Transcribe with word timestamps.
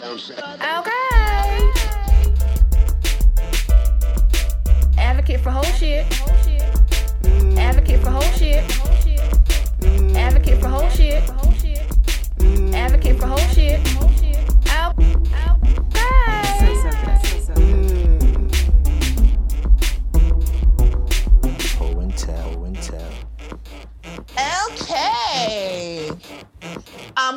Okay. 0.00 0.22
Advocate 4.96 5.40
for 5.40 5.50
whole 5.50 5.64
shit. 5.64 6.06
Advocate 7.58 8.00
for 8.00 8.10
whole 8.10 8.22
shit. 8.22 8.62
Advocate 10.16 10.60
for 10.60 10.68
whole 10.68 10.90
shit. 10.90 11.30
Advocate 12.74 13.18
for 13.18 13.26
whole 13.26 13.38
shit. 13.52 13.80
Out. 14.70 14.94
Ho 21.78 21.98
and 21.98 22.16
tell, 22.16 22.52
ho 22.52 22.64
and 22.64 22.76
tell. 22.80 23.12
Okay. 24.70 25.27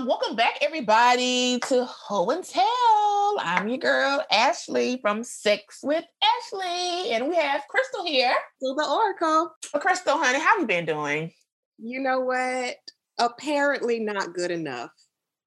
Um, 0.02 0.08
welcome 0.08 0.36
back, 0.36 0.58
everybody, 0.62 1.60
to 1.68 1.86
Ho 1.86 2.28
and 2.32 2.44
Tell. 2.44 3.36
I'm 3.40 3.68
your 3.68 3.78
girl 3.78 4.24
Ashley 4.32 4.98
from 5.00 5.24
Sex 5.24 5.80
with 5.84 6.04
Ashley, 6.24 7.12
and 7.12 7.30
we 7.30 7.36
have 7.36 7.62
Crystal 7.70 8.04
here. 8.04 8.34
to 8.64 8.74
the 8.76 8.88
Oracle. 8.90 9.54
Well, 9.72 9.82
Crystal, 9.82 10.18
honey, 10.18 10.40
how 10.40 10.54
have 10.54 10.62
you 10.62 10.66
been 10.66 10.86
doing? 10.86 11.32
You 11.78 12.00
know 12.02 12.20
what? 12.22 12.78
Apparently 13.20 14.00
not 14.00 14.34
good 14.34 14.50
enough 14.50 14.90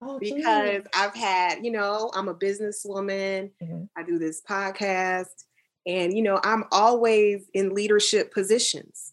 Oh, 0.01 0.19
because 0.19 0.83
I've 0.95 1.15
had, 1.15 1.65
you 1.65 1.71
know, 1.71 2.09
I'm 2.15 2.29
a 2.29 2.33
businesswoman. 2.35 3.51
Mhm. 3.61 3.89
I 3.97 4.03
do 4.03 4.17
this 4.17 4.41
podcast, 4.41 5.43
and 5.85 6.15
you 6.15 6.23
know, 6.23 6.39
I'm 6.45 6.63
always 6.71 7.49
in 7.53 7.73
leadership 7.73 8.33
positions. 8.33 9.11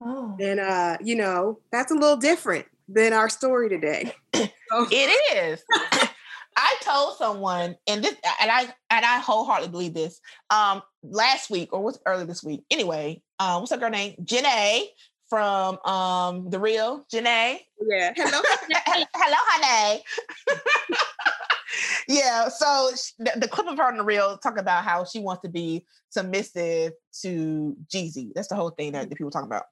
oh. 0.00 0.36
And 0.38 0.60
uh, 0.60 0.98
you 1.02 1.16
know, 1.16 1.58
that's 1.72 1.90
a 1.90 1.94
little 1.96 2.16
different 2.16 2.66
than 2.88 3.12
our 3.12 3.28
story 3.28 3.68
today. 3.68 4.12
So, 4.70 4.86
it 4.90 5.34
is. 5.34 5.64
I 6.56 6.74
told 6.82 7.16
someone, 7.16 7.74
and 7.86 8.04
this, 8.04 8.14
and 8.38 8.50
I, 8.50 8.64
and 8.90 9.02
I 9.02 9.18
wholeheartedly 9.18 9.70
believe 9.70 9.94
this. 9.94 10.20
Um, 10.50 10.82
last 11.02 11.48
week 11.48 11.72
or 11.72 11.82
was 11.82 11.98
early 12.04 12.26
this 12.26 12.44
week? 12.44 12.64
Anyway, 12.70 13.22
um, 13.38 13.60
what's 13.60 13.72
her 13.72 13.78
girl 13.78 13.88
name? 13.88 14.14
Janae 14.22 14.88
from 15.28 15.78
um 15.84 16.50
the 16.50 16.58
real 16.58 17.06
Janae. 17.12 17.60
yeah. 17.80 18.12
Hello. 18.16 18.42
Hello, 19.14 19.36
honey. 19.38 20.02
yeah. 22.08 22.48
So 22.48 22.90
sh- 22.94 23.12
the, 23.18 23.32
the 23.36 23.48
clip 23.48 23.66
of 23.66 23.76
her 23.78 23.84
on 23.84 23.96
the 23.96 24.04
real 24.04 24.38
talk 24.38 24.58
about 24.58 24.84
how 24.84 25.04
she 25.04 25.20
wants 25.20 25.42
to 25.42 25.48
be 25.48 25.84
submissive 26.10 26.92
to 27.22 27.76
Jeezy. 27.88 28.32
That's 28.34 28.48
the 28.48 28.54
whole 28.54 28.70
thing 28.70 28.92
that 28.92 29.10
the 29.10 29.16
people 29.16 29.30
talk 29.30 29.44
about. 29.44 29.64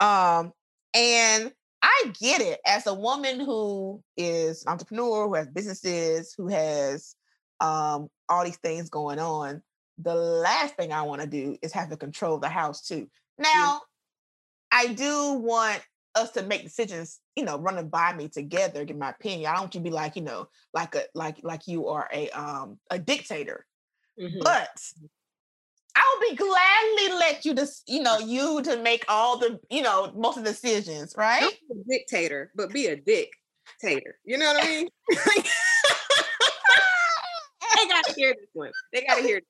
Um, 0.00 0.52
and 0.94 1.52
I 1.82 2.12
get 2.20 2.40
it 2.40 2.60
as 2.66 2.86
a 2.86 2.94
woman 2.94 3.40
who 3.40 4.02
is 4.16 4.62
an 4.64 4.72
entrepreneur, 4.72 5.26
who 5.26 5.34
has 5.34 5.48
businesses, 5.48 6.34
who 6.36 6.48
has 6.48 7.16
um 7.60 8.08
all 8.28 8.44
these 8.44 8.56
things 8.58 8.88
going 8.90 9.18
on. 9.18 9.62
The 9.98 10.14
last 10.14 10.76
thing 10.76 10.92
I 10.92 11.02
want 11.02 11.20
to 11.22 11.26
do 11.26 11.56
is 11.62 11.72
have 11.72 11.90
to 11.90 11.96
control 11.96 12.38
the 12.38 12.48
house 12.48 12.82
too. 12.86 13.08
Now, 13.38 13.82
I 14.70 14.88
do 14.94 15.34
want 15.34 15.82
us 16.14 16.32
to 16.32 16.42
make 16.42 16.62
decisions, 16.62 17.20
you 17.36 17.44
know, 17.44 17.58
running 17.58 17.88
by 17.88 18.12
me 18.12 18.28
together, 18.28 18.84
give 18.84 18.96
my 18.96 19.10
opinion. 19.10 19.46
I 19.46 19.52
don't 19.54 19.62
want 19.62 19.74
you 19.74 19.80
to 19.80 19.84
be 19.84 19.90
like, 19.90 20.16
you 20.16 20.22
know, 20.22 20.48
like 20.74 20.94
a 20.94 21.04
like 21.14 21.38
like 21.42 21.66
you 21.66 21.88
are 21.88 22.08
a 22.12 22.30
um 22.30 22.78
a 22.90 22.98
dictator. 22.98 23.66
Mhm. 24.20 24.40
But 24.42 24.70
I'll 25.94 26.30
be 26.30 26.36
gladly 26.36 27.18
let 27.18 27.44
you 27.44 27.54
just, 27.54 27.88
you 27.88 28.02
know, 28.02 28.18
you 28.18 28.62
to 28.62 28.82
make 28.82 29.04
all 29.08 29.38
the, 29.38 29.60
you 29.70 29.82
know, 29.82 30.12
most 30.14 30.38
of 30.38 30.44
the 30.44 30.50
decisions, 30.50 31.14
right? 31.16 31.40
Don't 31.40 31.86
be 31.86 31.96
a 31.96 31.98
dictator, 31.98 32.50
but 32.54 32.70
be 32.70 32.86
a 32.86 32.96
dictator. 32.96 34.18
You 34.24 34.38
know 34.38 34.52
what 34.52 34.64
I 34.64 34.66
mean? 34.66 34.88
they 35.10 35.16
gotta 37.88 38.14
hear 38.14 38.34
this 38.34 38.48
one. 38.52 38.70
They 38.92 39.02
gotta 39.02 39.22
hear. 39.22 39.40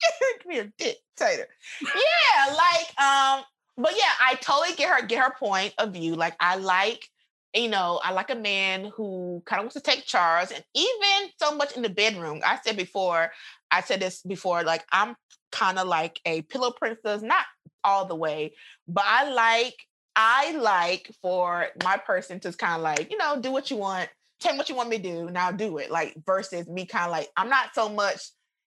be 0.48 0.58
a 0.58 0.64
dictator. 0.78 1.48
Yeah, 1.82 2.54
like 2.54 3.02
um, 3.02 3.44
but 3.76 3.92
yeah, 3.96 4.12
I 4.20 4.34
totally 4.34 4.76
get 4.76 4.90
her 4.90 5.06
get 5.06 5.22
her 5.22 5.34
point 5.38 5.74
of 5.78 5.92
view. 5.92 6.14
Like 6.14 6.34
I 6.40 6.56
like, 6.56 7.08
you 7.54 7.68
know, 7.68 8.00
I 8.02 8.12
like 8.12 8.30
a 8.30 8.34
man 8.34 8.90
who 8.94 9.42
kind 9.46 9.60
of 9.60 9.64
wants 9.64 9.74
to 9.74 9.80
take 9.80 10.04
charge, 10.04 10.50
and 10.52 10.64
even 10.74 11.30
so 11.38 11.54
much 11.54 11.76
in 11.76 11.82
the 11.82 11.88
bedroom. 11.88 12.40
I 12.44 12.58
said 12.64 12.76
before, 12.76 13.30
I 13.70 13.80
said 13.82 14.00
this 14.00 14.22
before, 14.22 14.62
like 14.62 14.84
I'm 14.92 15.14
kind 15.52 15.78
of 15.78 15.86
like 15.86 16.20
a 16.24 16.42
pillow 16.42 16.70
princess, 16.70 17.22
not 17.22 17.44
all 17.84 18.06
the 18.06 18.14
way, 18.16 18.54
but 18.86 19.04
I 19.06 19.30
like 19.30 19.74
I 20.16 20.52
like 20.56 21.12
for 21.22 21.68
my 21.84 21.96
person 21.96 22.40
to 22.40 22.52
kind 22.52 22.74
of 22.76 22.82
like, 22.82 23.10
you 23.10 23.16
know, 23.18 23.40
do 23.40 23.52
what 23.52 23.70
you 23.70 23.76
want, 23.76 24.08
tell 24.40 24.52
me 24.52 24.58
what 24.58 24.68
you 24.68 24.74
want 24.74 24.88
me 24.88 24.96
to 24.96 25.02
do, 25.02 25.28
and 25.28 25.38
I'll 25.38 25.52
do 25.52 25.78
it. 25.78 25.90
Like 25.92 26.16
versus 26.26 26.66
me 26.66 26.86
kind 26.86 27.04
of 27.04 27.12
like, 27.12 27.28
I'm 27.36 27.48
not 27.48 27.72
so 27.72 27.88
much, 27.88 28.20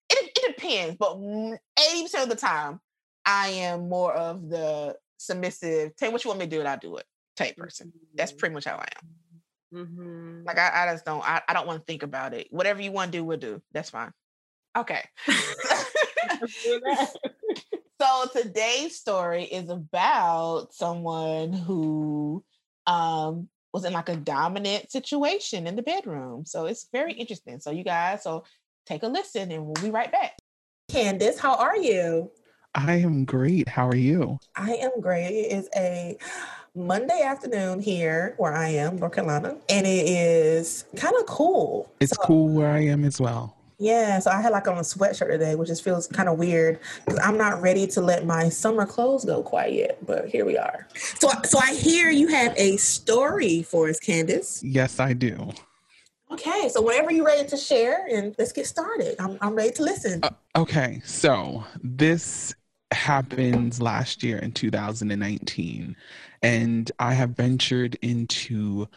it, 0.10 0.32
it 0.34 0.56
depends, 0.56 0.96
but 0.98 1.18
80% 1.18 2.24
of 2.24 2.30
the 2.30 2.38
time, 2.38 2.80
I 3.26 3.50
am 3.50 3.90
more 3.90 4.14
of 4.14 4.50
the 4.50 4.96
submissive, 5.18 5.96
tell 5.98 6.10
me 6.10 6.14
what 6.14 6.24
you 6.24 6.30
want 6.30 6.40
me 6.40 6.46
to 6.46 6.50
do, 6.52 6.60
and 6.60 6.70
I'll 6.70 6.78
do 6.80 6.96
it 6.98 7.06
type 7.36 7.58
person. 7.58 7.92
That's 8.16 8.32
pretty 8.32 8.54
much 8.54 8.66
how 8.66 8.78
I 8.78 8.88
am. 8.96 9.10
Mhm. 9.74 10.46
Like 10.46 10.58
I, 10.58 10.84
I 10.88 10.94
just 10.94 11.06
don't, 11.06 11.24
I, 11.24 11.42
I 11.48 11.54
don't 11.54 11.68
want 11.68 11.80
to 11.82 11.86
think 11.86 12.04
about 12.04 12.34
it. 12.34 12.48
Whatever 12.50 12.82
you 12.82 12.92
want 12.92 13.12
to 13.12 13.18
do, 13.18 13.24
we'll 13.24 13.38
do. 13.38 13.62
That's 13.74 13.90
fine. 13.90 14.12
Okay. 14.78 15.04
so 18.02 18.26
today's 18.34 18.98
story 18.98 19.44
is 19.44 19.70
about 19.70 20.70
someone 20.72 21.54
who 21.54 22.44
um 22.88 23.48
was 23.74 23.86
in 23.86 23.94
like 23.94 24.10
a 24.10 24.16
dominant 24.16 24.92
situation 24.92 25.66
in 25.68 25.76
the 25.76 25.82
bedroom. 25.82 26.46
So 26.46 26.66
it's 26.66 26.88
very 26.92 27.14
interesting. 27.14 27.60
So 27.60 27.72
you 27.72 27.84
guys, 27.84 28.24
so 28.24 28.44
take 28.86 29.04
a 29.04 29.08
listen 29.08 29.52
and 29.52 29.66
we'll 29.66 29.82
be 29.82 29.92
right 29.92 30.12
back. 30.12 30.34
Candace, 30.90 31.40
how 31.40 31.56
are 31.56 31.78
you? 31.78 32.32
I 32.76 32.96
am 32.96 33.24
great. 33.26 33.70
How 33.70 33.88
are 33.88 33.96
you? 33.96 34.40
I 34.56 34.74
am 34.76 35.00
great. 35.00 35.28
It 35.28 35.52
is 35.54 35.70
a 35.76 36.18
Monday 36.76 37.22
afternoon 37.22 37.80
here 37.82 38.36
where 38.38 38.54
I 38.54 38.70
am, 38.70 38.98
North 38.98 39.14
Carolina, 39.14 39.58
and 39.70 39.86
it 39.86 40.08
is 40.08 40.86
kind 40.96 41.16
of 41.18 41.26
cool. 41.26 41.90
It's 42.00 42.16
So- 42.16 42.22
cool 42.24 42.50
where 42.50 42.72
I 42.72 42.80
am 42.86 43.04
as 43.06 43.20
well. 43.22 43.58
Yeah, 43.82 44.20
so 44.20 44.30
I 44.30 44.40
had 44.40 44.52
like 44.52 44.68
on 44.68 44.78
a 44.78 44.82
sweatshirt 44.82 45.32
today, 45.32 45.56
which 45.56 45.70
just 45.70 45.84
feels 45.84 46.06
kind 46.06 46.30
of 46.30 46.38
weird 46.38 46.80
because 47.04 47.20
I'm 47.24 47.36
not 47.36 47.64
ready 47.64 47.88
to 47.88 48.02
let 48.02 48.28
my 48.28 48.48
summer 48.48 48.86
clothes 48.86 49.26
go 49.26 49.42
quite 49.42 49.74
yet. 49.74 49.98
But 50.06 50.28
here 50.28 50.46
we 50.46 50.56
are. 50.56 50.88
So, 50.94 51.30
so 51.44 51.58
I 51.58 51.74
hear 51.74 52.12
you 52.12 52.28
have 52.28 52.54
a 52.58 52.78
story 52.78 53.64
for 53.64 53.90
us, 53.90 54.00
Candace. 54.00 54.62
Yes, 54.64 55.00
I 55.00 55.14
do. 55.14 55.52
Okay, 56.32 56.70
so 56.70 56.84
whenever 56.84 57.12
you're 57.12 57.26
ready 57.26 57.50
to 57.50 57.58
share, 57.58 58.06
and 58.06 58.36
let's 58.38 58.52
get 58.52 58.68
started. 58.68 59.16
I'm 59.18 59.40
I'm 59.42 59.56
ready 59.56 59.72
to 59.72 59.84
listen. 59.84 60.20
Uh, 60.22 60.30
okay, 60.56 61.02
so 61.04 61.66
this 61.84 62.54
happened 62.92 63.82
last 63.82 64.22
year 64.22 64.38
in 64.38 64.52
2019, 64.52 65.96
and 66.44 66.92
I 67.00 67.14
have 67.16 67.32
ventured 67.32 67.98
into 68.04 68.88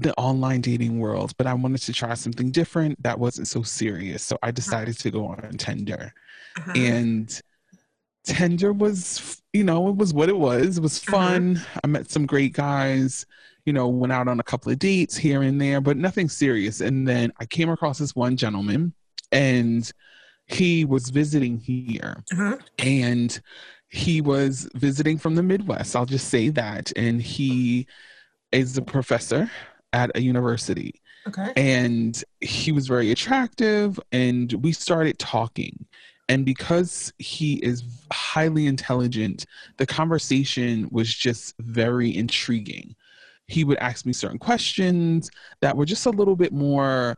the 0.00 0.14
online 0.16 0.60
dating 0.60 0.98
world, 0.98 1.32
but 1.36 1.46
I 1.46 1.54
wanted 1.54 1.82
to 1.82 1.92
try 1.92 2.14
something 2.14 2.50
different 2.50 3.02
that 3.02 3.18
wasn't 3.18 3.48
so 3.48 3.62
serious. 3.62 4.22
So 4.22 4.38
I 4.42 4.50
decided 4.50 4.98
to 4.98 5.10
go 5.10 5.26
on 5.26 5.50
Tinder. 5.58 6.12
Uh-huh. 6.56 6.72
and 6.74 7.40
Tinder 8.24 8.72
was, 8.72 9.40
you 9.52 9.64
know, 9.64 9.88
it 9.88 9.96
was 9.96 10.12
what 10.12 10.28
it 10.28 10.36
was. 10.36 10.78
It 10.78 10.82
was 10.82 10.98
Uh-huh. 11.06 11.16
fun. 11.16 11.60
I 11.82 11.86
met 11.86 12.10
some 12.10 12.26
great 12.26 12.52
guys, 12.52 13.24
you 13.64 13.72
know, 13.72 13.88
went 13.88 14.12
out 14.12 14.28
on 14.28 14.40
a 14.40 14.42
couple 14.42 14.70
of 14.72 14.78
dates 14.78 15.16
here 15.16 15.42
and 15.42 15.60
there, 15.60 15.80
but 15.80 15.96
nothing 15.96 16.28
serious. 16.28 16.80
And 16.80 17.06
then 17.06 17.32
I 17.40 17.46
came 17.46 17.70
across 17.70 17.98
this 17.98 18.14
one 18.16 18.36
gentleman 18.36 18.92
and 19.32 19.90
he 20.46 20.84
was 20.84 21.10
visiting 21.10 21.56
here 21.58 22.24
Uh-huh. 22.32 22.56
and 22.78 23.40
he 23.88 24.20
was 24.20 24.68
visiting 24.74 25.18
from 25.18 25.34
the 25.36 25.42
Midwest. 25.42 25.94
I'll 25.96 26.06
just 26.06 26.28
say 26.28 26.48
that. 26.50 26.92
And 26.96 27.22
he 27.22 27.86
is 28.52 28.76
a 28.76 28.82
professor 28.82 29.50
at 29.92 30.10
a 30.16 30.20
university 30.22 31.00
Okay. 31.26 31.52
and 31.56 32.24
he 32.40 32.72
was 32.72 32.86
very 32.86 33.10
attractive 33.10 34.00
and 34.12 34.52
we 34.64 34.72
started 34.72 35.18
talking 35.18 35.84
and 36.28 36.46
because 36.46 37.12
he 37.18 37.54
is 37.56 37.82
highly 38.12 38.66
intelligent 38.66 39.46
the 39.76 39.86
conversation 39.86 40.88
was 40.90 41.12
just 41.12 41.54
very 41.60 42.16
intriguing 42.16 42.94
he 43.46 43.64
would 43.64 43.78
ask 43.78 44.06
me 44.06 44.12
certain 44.12 44.38
questions 44.38 45.30
that 45.60 45.76
were 45.76 45.84
just 45.84 46.06
a 46.06 46.10
little 46.10 46.36
bit 46.36 46.52
more 46.52 47.16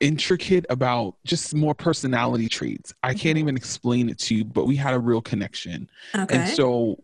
intricate 0.00 0.66
about 0.70 1.16
just 1.24 1.54
more 1.54 1.74
personality 1.74 2.48
traits 2.48 2.92
i 3.02 3.12
can't 3.14 3.36
Mhm. 3.36 3.40
even 3.40 3.56
explain 3.56 4.08
it 4.08 4.18
to 4.18 4.34
you 4.36 4.44
but 4.44 4.66
we 4.66 4.76
had 4.76 4.94
a 4.94 4.98
real 4.98 5.20
connection 5.22 5.88
Okay. 6.14 6.36
and 6.36 6.48
so 6.48 6.96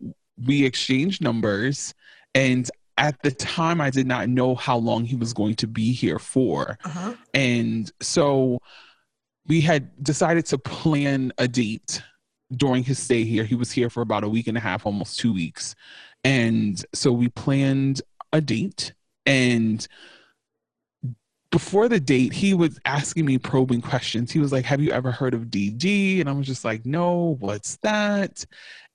we 0.47 0.65
exchanged 0.65 1.21
numbers. 1.21 1.93
And 2.33 2.67
at 3.01 3.19
the 3.23 3.31
time, 3.31 3.81
I 3.81 3.89
did 3.89 4.05
not 4.05 4.29
know 4.29 4.53
how 4.53 4.77
long 4.77 5.05
he 5.05 5.15
was 5.15 5.33
going 5.33 5.55
to 5.55 5.67
be 5.67 5.91
here 5.91 6.19
for. 6.19 6.77
uh-huh. 6.85 7.15
And 7.33 7.91
so 7.99 8.59
we 9.47 9.59
had 9.59 9.91
decided 10.03 10.45
to 10.45 10.59
plan 10.59 11.33
a 11.39 11.47
date 11.47 12.03
during 12.55 12.83
his 12.83 12.99
stay 12.99 13.23
here. 13.23 13.43
He 13.43 13.55
was 13.55 13.71
here 13.71 13.89
for 13.89 14.01
about 14.01 14.23
a 14.23 14.29
week 14.29 14.47
and 14.47 14.55
a 14.55 14.61
half, 14.61 14.85
almost 14.85 15.17
two 15.17 15.33
weeks. 15.33 15.73
And 16.23 16.85
so 16.93 17.11
we 17.11 17.27
planned 17.29 18.03
a 18.31 18.39
date 18.39 18.93
and 19.25 19.85
before 21.51 21.89
the 21.89 21.99
date, 21.99 22.31
he 22.31 22.53
was 22.53 22.79
asking 22.85 23.25
me 23.25 23.37
probing 23.37 23.81
questions. 23.81 24.31
He 24.31 24.39
was 24.39 24.53
like, 24.53 24.63
Have 24.65 24.79
you 24.79 24.91
ever 24.91 25.11
heard 25.11 25.33
of 25.33 25.47
DD? 25.47 26.21
And 26.21 26.29
I 26.29 26.31
was 26.31 26.47
just 26.47 26.63
like, 26.63 26.85
No, 26.85 27.35
what's 27.39 27.77
that? 27.83 28.45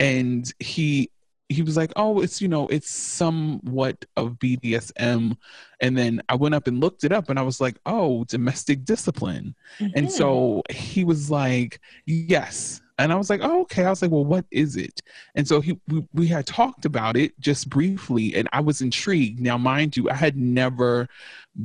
And 0.00 0.50
he 0.58 1.10
he 1.48 1.62
was 1.62 1.76
like, 1.76 1.92
Oh, 1.96 2.20
it's 2.20 2.40
you 2.40 2.48
know, 2.48 2.66
it's 2.68 2.90
somewhat 2.90 4.04
of 4.16 4.32
BDSM. 4.38 5.36
And 5.80 5.96
then 5.96 6.22
I 6.28 6.34
went 6.34 6.54
up 6.54 6.66
and 6.66 6.80
looked 6.80 7.04
it 7.04 7.12
up 7.12 7.30
and 7.30 7.38
I 7.38 7.42
was 7.42 7.60
like, 7.60 7.76
Oh, 7.86 8.24
domestic 8.24 8.84
discipline. 8.84 9.54
And 9.94 10.10
so 10.10 10.62
mm-hmm. 10.68 10.76
he 10.76 11.04
was 11.04 11.30
like, 11.30 11.80
Yes. 12.06 12.80
And 12.98 13.12
I 13.12 13.16
was 13.16 13.28
like, 13.28 13.40
oh, 13.42 13.60
okay. 13.62 13.84
I 13.84 13.90
was 13.90 14.00
like, 14.00 14.10
well, 14.10 14.24
what 14.24 14.46
is 14.50 14.76
it? 14.76 15.02
And 15.34 15.46
so 15.46 15.60
he 15.60 15.78
we, 15.88 16.06
we 16.14 16.26
had 16.26 16.46
talked 16.46 16.86
about 16.86 17.16
it 17.16 17.38
just 17.38 17.68
briefly, 17.68 18.34
and 18.34 18.48
I 18.52 18.60
was 18.60 18.80
intrigued. 18.80 19.38
Now, 19.38 19.58
mind 19.58 19.96
you, 19.96 20.08
I 20.08 20.14
had 20.14 20.36
never 20.36 21.06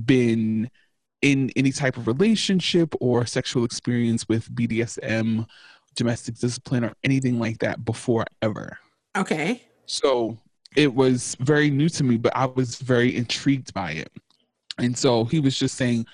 been 0.06 0.70
in 1.22 1.52
any 1.56 1.72
type 1.72 1.98
of 1.98 2.08
relationship 2.08 2.94
or 3.00 3.26
sexual 3.26 3.64
experience 3.64 4.28
with 4.28 4.54
BDSM, 4.54 5.48
domestic 5.96 6.36
discipline, 6.36 6.84
or 6.84 6.94
anything 7.04 7.40
like 7.40 7.60
that 7.60 7.86
before 7.86 8.26
ever. 8.42 8.78
Okay. 9.16 9.62
So 9.92 10.38
it 10.78 10.94
was 10.94 11.36
very 11.42 11.70
new 11.70 11.90
to 11.90 12.04
me, 12.06 12.16
but 12.16 12.34
I 12.34 12.46
was 12.46 12.78
very 12.78 13.14
intrigued 13.14 13.74
by 13.74 13.92
it. 13.92 14.10
And 14.78 14.98
so 14.98 15.26
he 15.26 15.42
was 15.42 15.60
just 15.60 15.76
saying, 15.76 16.06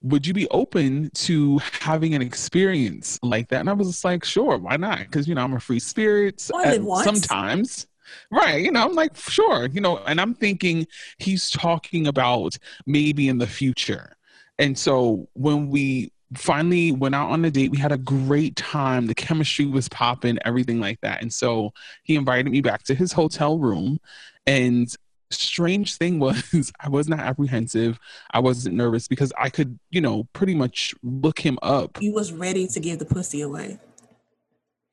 would 0.00 0.26
you 0.26 0.32
be 0.32 0.48
open 0.48 1.10
to 1.14 1.58
having 1.58 2.14
an 2.14 2.22
experience 2.22 3.18
like 3.22 3.48
that? 3.48 3.60
And 3.60 3.68
I 3.68 3.74
was 3.74 3.88
just 3.88 4.04
like, 4.04 4.24
sure, 4.24 4.56
why 4.56 4.76
not? 4.76 5.00
Because 5.00 5.28
you 5.28 5.34
know, 5.34 5.42
I'm 5.42 5.52
a 5.52 5.60
free 5.60 5.78
spirit. 5.78 6.40
At- 6.64 6.82
Sometimes. 7.04 7.86
Right, 8.30 8.62
you 8.62 8.72
know, 8.72 8.84
I'm 8.84 8.94
like, 8.94 9.16
sure, 9.16 9.68
you 9.68 9.80
know, 9.80 9.98
and 9.98 10.20
I'm 10.20 10.34
thinking 10.34 10.86
he's 11.18 11.50
talking 11.50 12.06
about 12.06 12.58
maybe 12.86 13.28
in 13.28 13.38
the 13.38 13.46
future. 13.46 14.16
And 14.58 14.76
so 14.76 15.28
when 15.34 15.70
we 15.70 16.12
finally 16.36 16.92
went 16.92 17.14
out 17.14 17.30
on 17.30 17.44
a 17.44 17.50
date, 17.50 17.70
we 17.70 17.78
had 17.78 17.92
a 17.92 17.98
great 17.98 18.56
time. 18.56 19.06
The 19.06 19.14
chemistry 19.14 19.66
was 19.66 19.88
popping, 19.88 20.38
everything 20.44 20.80
like 20.80 21.00
that. 21.00 21.22
And 21.22 21.32
so 21.32 21.72
he 22.02 22.16
invited 22.16 22.50
me 22.50 22.60
back 22.60 22.82
to 22.84 22.94
his 22.94 23.12
hotel 23.12 23.58
room. 23.58 23.98
And 24.46 24.94
strange 25.30 25.96
thing 25.96 26.18
was, 26.20 26.72
I 26.80 26.88
was 26.88 27.08
not 27.08 27.20
apprehensive. 27.20 27.98
I 28.30 28.40
wasn't 28.40 28.76
nervous 28.76 29.08
because 29.08 29.32
I 29.38 29.50
could, 29.50 29.78
you 29.90 30.00
know, 30.00 30.24
pretty 30.32 30.54
much 30.54 30.94
look 31.02 31.38
him 31.38 31.58
up. 31.62 31.98
You 32.00 32.12
was 32.12 32.32
ready 32.32 32.66
to 32.68 32.80
give 32.80 32.98
the 32.98 33.04
pussy 33.04 33.40
away. 33.40 33.78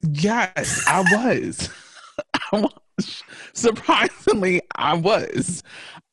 Yes, 0.02 0.86
I 0.88 1.02
was. 1.12 1.70
I 2.52 2.60
was. 2.60 3.24
Surprisingly, 3.54 4.62
I 4.76 4.94
was. 4.94 5.64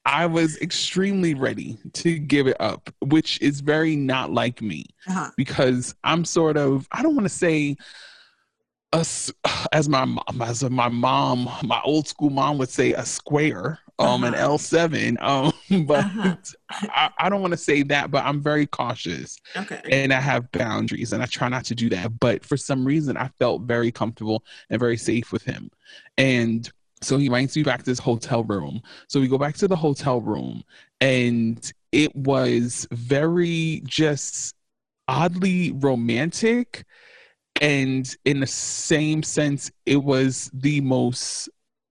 I 0.07 0.27
was 0.27 0.57
extremely 0.59 1.35
ready 1.35 1.79
to 1.95 2.19
give 2.19 2.47
it 2.47 2.57
up, 2.61 2.91
which 3.01 3.41
is 3.43 3.61
very 3.61 3.97
not 3.97 4.33
like 4.33 4.63
me 4.63 4.87
Uh-huh. 5.09 5.31
because 5.37 5.95
I'm 6.05 6.25
sort 6.25 6.57
of 6.57 6.89
I 6.93 7.03
don't 7.03 7.17
want 7.17 7.27
to 7.27 7.35
say 7.35 7.77
us 8.93 9.33
as 9.73 9.89
my 9.89 10.05
mom 10.05 10.25
as 10.43 10.63
my 10.71 10.89
mom 10.89 11.49
my 11.65 11.81
old 11.85 12.07
school 12.09 12.31
mom 12.31 12.59
would 12.59 12.69
say 12.71 12.93
a 12.93 13.05
square 13.05 13.81
um 13.99 14.25
an 14.25 14.35
Uh-huh. 14.35 14.49
L7 14.51 15.17
um 15.23 15.53
but 15.87 16.05
Uh-huh. 16.07 16.37
I, 16.71 17.11
I 17.19 17.29
don't 17.29 17.41
want 17.41 17.53
to 17.53 17.57
say 17.59 17.83
that 17.85 18.11
but 18.11 18.25
I'm 18.25 18.41
very 18.43 18.67
cautious 18.67 19.39
Okay. 19.57 19.81
and 19.91 20.13
I 20.13 20.21
have 20.21 20.51
boundaries 20.53 21.13
and 21.13 21.23
I 21.23 21.27
try 21.27 21.49
not 21.49 21.65
to 21.67 21.75
do 21.75 21.89
that. 21.91 22.19
But 22.21 22.45
for 22.45 22.57
some 22.57 22.85
reason, 22.85 23.17
I 23.17 23.29
felt 23.39 23.63
very 23.63 23.91
comfortable 23.91 24.45
and 24.71 24.79
very 24.81 24.97
safe 24.97 25.33
with 25.33 25.43
him. 25.45 25.71
And 26.19 26.71
so 27.03 27.17
he 27.19 27.27
invites 27.27 27.57
me 27.57 27.63
back 27.63 27.83
to 27.83 27.91
his 27.91 27.99
hotel 27.99 28.43
room. 28.45 28.81
So 29.09 29.21
we 29.21 29.29
go 29.29 29.39
back 29.39 29.57
to 29.57 29.69
the 29.69 29.77
hotel 29.77 30.21
room, 30.21 30.63
and 31.01 31.73
it 31.93 32.15
was 32.17 32.87
very 32.91 33.83
just 33.85 34.55
oddly 35.09 35.73
romantic. 35.73 36.85
And 37.61 38.15
in 38.25 38.41
the 38.41 38.47
same 38.47 39.23
sense, 39.23 39.71
it 39.87 40.03
was 40.03 40.51
the 40.53 40.81
most 40.83 41.49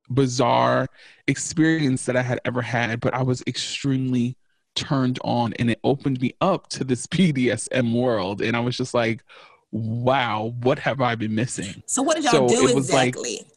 bizarre 0.09 0.87
experience 1.27 2.05
that 2.05 2.15
I 2.15 2.21
had 2.21 2.39
ever 2.45 2.61
had, 2.61 2.99
but 2.99 3.13
I 3.15 3.23
was 3.23 3.41
extremely 3.47 4.37
turned 4.75 5.17
on 5.23 5.53
and 5.53 5.71
it 5.71 5.79
opened 5.83 6.21
me 6.21 6.33
up 6.41 6.67
to 6.67 6.83
this 6.83 7.07
BDSM 7.07 7.93
world. 7.99 8.41
And 8.41 8.55
I 8.55 8.59
was 8.59 8.77
just 8.77 8.93
like, 8.93 9.23
wow, 9.71 10.53
what 10.61 10.77
have 10.79 11.01
I 11.01 11.15
been 11.15 11.33
missing? 11.33 11.81
So 11.87 12.03
what 12.03 12.15
did 12.17 12.25
y'all 12.25 12.47
So 12.47 12.55
do 12.67 12.75
was 12.75 12.91
like- 12.93 13.15
exactly? 13.15 13.47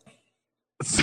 So 0.83 1.03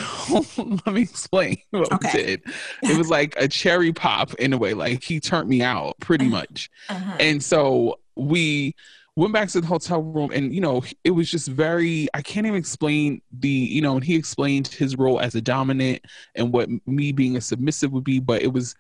let 0.58 0.88
me 0.94 1.02
explain 1.02 1.58
what 1.72 1.92
Okay. 1.92 2.18
we 2.18 2.24
did. 2.24 2.42
It 2.88 2.96
was 2.96 3.10
like 3.10 3.36
a 3.38 3.48
cherry 3.48 3.92
pop 3.92 4.34
in 4.36 4.54
a 4.54 4.58
way, 4.58 4.74
like 4.74 5.04
he 5.04 5.20
turned 5.20 5.50
me 5.50 5.62
out 5.62 6.00
pretty 6.00 6.30
much. 6.30 6.70
Uh-huh. 6.90 7.18
And 7.20 7.44
so 7.44 8.00
we 8.16 8.76
went 9.18 9.34
back 9.34 9.50
to 9.50 9.62
the 9.62 9.68
hotel 9.68 10.02
room 10.02 10.32
and 10.34 10.54
you 10.54 10.60
know 10.62 10.84
it 11.06 11.12
was 11.12 11.32
just 11.32 11.48
very 11.48 12.06
i 12.14 12.22
can't 12.22 12.46
even 12.46 12.60
explain 12.60 13.22
the 13.40 13.48
you 13.48 13.82
know 13.82 13.96
and 13.96 14.04
he 14.04 14.14
explained 14.14 14.68
his 14.68 14.98
role 14.98 15.22
as 15.22 15.36
a 15.36 15.42
dominant 15.42 16.02
and 16.36 16.52
what 16.52 16.68
me 16.86 17.14
being 17.14 17.38
a 17.38 17.42
submissive 17.42 17.94
would 17.94 18.04
be 18.04 18.20
but 18.20 18.42
it 18.42 18.52
was 18.52 18.76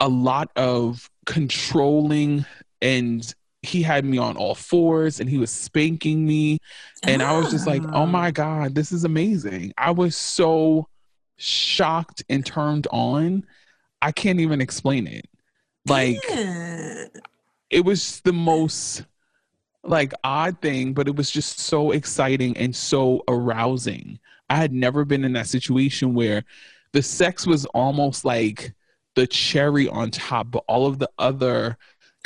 a 0.00 0.08
lot 0.08 0.50
of 0.56 1.08
controlling 1.26 2.44
and 2.82 3.34
he 3.62 3.82
had 3.82 4.04
me 4.04 4.18
on 4.18 4.36
all 4.36 4.54
fours 4.54 5.18
and 5.20 5.28
he 5.28 5.38
was 5.38 5.50
spanking 5.50 6.24
me 6.26 6.58
and 7.02 7.22
i 7.22 7.36
was 7.36 7.50
just 7.50 7.66
like 7.66 7.82
oh 7.86 8.02
Ah. 8.02 8.06
my 8.06 8.30
god 8.30 8.74
this 8.74 8.92
is 8.92 9.04
amazing 9.04 9.72
i 9.76 9.90
was 9.90 10.16
so 10.16 10.86
shocked 11.36 12.22
and 12.28 12.44
turned 12.46 12.86
on 12.92 13.44
i 14.02 14.12
can't 14.12 14.40
even 14.40 14.60
explain 14.60 15.06
it 15.06 15.26
like 15.86 16.18
Yeah. 16.28 17.06
it 17.70 17.84
was 17.84 18.20
the 18.20 18.32
most 18.32 19.04
like 19.84 20.12
odd 20.22 20.60
thing, 20.60 20.92
but 20.92 21.08
it 21.08 21.16
was 21.16 21.30
just 21.30 21.60
so 21.60 21.92
exciting 21.92 22.54
and 22.58 22.74
so 22.76 23.22
arousing. 23.28 24.18
I 24.50 24.56
had 24.56 24.72
never 24.72 25.04
been 25.06 25.24
in 25.24 25.32
that 25.34 25.46
situation 25.46 26.12
where 26.14 26.44
the 26.92 27.02
sex 27.02 27.46
was 27.46 27.64
almost 27.66 28.24
like 28.24 28.74
the 29.14 29.26
cherry 29.26 29.88
on 29.88 30.10
top, 30.10 30.50
but 30.50 30.64
all 30.68 30.86
of 30.86 30.98
the 30.98 31.08
other 31.18 31.78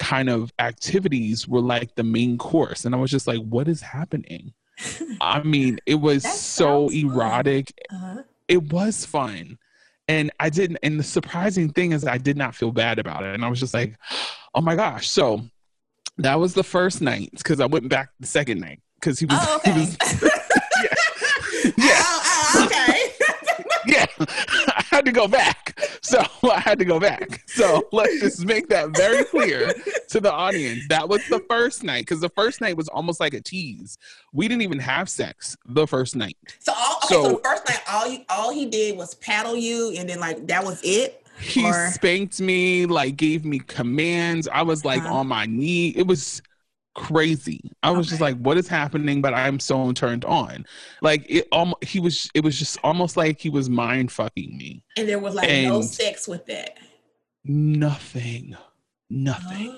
kind 0.03 0.29
of 0.29 0.53
activities 0.59 1.47
were 1.47 1.61
like 1.61 1.95
the 1.95 2.03
main 2.03 2.37
course. 2.37 2.85
And 2.85 2.95
I 2.95 2.99
was 2.99 3.11
just 3.11 3.29
like, 3.29 3.39
what 3.39 3.69
is 3.69 3.81
happening? 3.81 4.53
I 5.21 5.43
mean, 5.45 5.79
it 5.87 5.95
was 5.95 6.25
so 6.25 6.89
erotic. 6.89 7.73
Uh-huh. 7.89 8.23
It 8.49 8.73
was 8.73 9.07
fun. 9.07 9.59
And 10.09 10.33
I 10.41 10.51
didn't, 10.51 10.79
and 10.83 10.99
the 10.99 11.05
surprising 11.05 11.71
thing 11.71 11.93
is, 11.93 12.05
I 12.05 12.19
did 12.19 12.37
not 12.37 12.57
feel 12.57 12.73
bad 12.73 12.99
about 12.99 13.23
it. 13.23 13.33
And 13.33 13.45
I 13.45 13.49
was 13.49 13.61
just 13.61 13.75
like, 13.75 13.97
oh 14.55 14.61
my 14.61 14.75
gosh. 14.75 15.09
So 15.09 15.43
that 16.19 16.39
was 16.41 16.53
the 16.55 16.65
first 16.65 17.01
night 17.01 17.31
because 17.37 17.61
I 17.61 17.67
went 17.67 17.89
back 17.89 18.11
the 18.19 18.27
second 18.27 18.61
night 18.61 18.81
because 18.97 19.21
he 19.21 19.27
was, 19.27 19.39
Oh, 19.41 19.61
he 19.65 19.71
okay. 19.71 19.81
was 19.81 19.97
yeah. 21.79 22.03
Oh, 22.03 22.23
oh, 22.57 22.67
okay. 22.67 23.13
yeah, 23.87 24.07
I 24.19 24.85
had 24.91 25.05
to 25.05 25.13
go 25.13 25.29
back. 25.29 25.62
So 26.13 26.51
I 26.51 26.61
had 26.61 26.79
to 26.79 26.85
go 26.85 27.01
back. 27.01 27.43
So 27.49 27.89
let's 27.93 28.21
just 28.21 28.45
make 28.45 28.69
that 28.69 28.95
very 28.97 29.25
clear 29.25 29.73
to 30.11 30.21
the 30.21 30.31
audience. 30.33 30.87
That 30.89 31.09
was 31.09 31.27
the 31.29 31.41
first 31.49 31.83
night 31.83 32.03
because 32.03 32.21
the 32.21 32.29
first 32.31 32.61
night 32.61 32.77
was 32.77 32.89
almost 32.89 33.19
like 33.19 33.33
a 33.35 33.41
tease. 33.41 33.97
We 34.33 34.47
didn't 34.49 34.63
even 34.63 34.79
have 34.79 35.09
sex 35.09 35.57
the 35.67 35.87
first 35.87 36.15
night. 36.17 36.37
So 36.59 36.73
all 36.77 36.97
okay, 37.05 37.07
so, 37.15 37.23
So- 37.25 37.29
the 37.37 37.41
first 37.45 37.67
night, 37.69 37.81
all 37.91 38.07
you 38.07 38.25
all 38.29 38.53
he 38.53 38.67
did 38.67 38.97
was 38.99 39.15
paddle 39.15 39.57
you, 39.57 39.93
and 39.97 40.09
then 40.09 40.21
like 40.21 40.47
that 40.49 40.63
was 40.65 40.81
it. 40.85 41.25
He 41.41 41.65
Or- 41.67 41.89
spanked 41.91 42.41
me, 42.41 42.85
like 42.87 43.17
gave 43.17 43.45
me 43.45 43.59
commands. 43.61 44.49
I 44.49 44.63
was 44.63 44.85
like 44.85 45.01
Uh-huh. 45.03 45.15
on 45.15 45.29
my 45.29 45.47
knee. 45.47 45.89
It 45.97 46.07
was 46.07 46.43
crazy. 46.95 47.61
I 47.83 47.91
was 47.91 48.09
just 48.09 48.21
like, 48.21 48.37
what 48.39 48.57
is 48.59 48.69
happening? 48.69 49.23
But 49.23 49.35
I'm 49.35 49.59
so 49.61 49.93
turned 49.93 50.25
on. 50.25 50.65
Like 51.01 51.27
it 51.29 51.49
almost 51.53 51.85
he 51.85 52.01
was 52.01 52.31
it 52.35 52.45
was 52.45 52.59
just 52.59 52.79
almost 52.83 53.17
like 53.17 53.41
he 53.41 53.51
was 53.51 53.69
mind 53.71 54.13
fucking 54.13 54.57
me. 54.57 54.83
And 54.97 55.09
there 55.09 55.19
was 55.19 55.35
like 55.35 55.49
no 55.49 55.83
sex 55.83 56.29
with 56.29 56.47
that. 56.47 56.79
Nothing. 57.45 58.57
Nothing. 59.11 59.69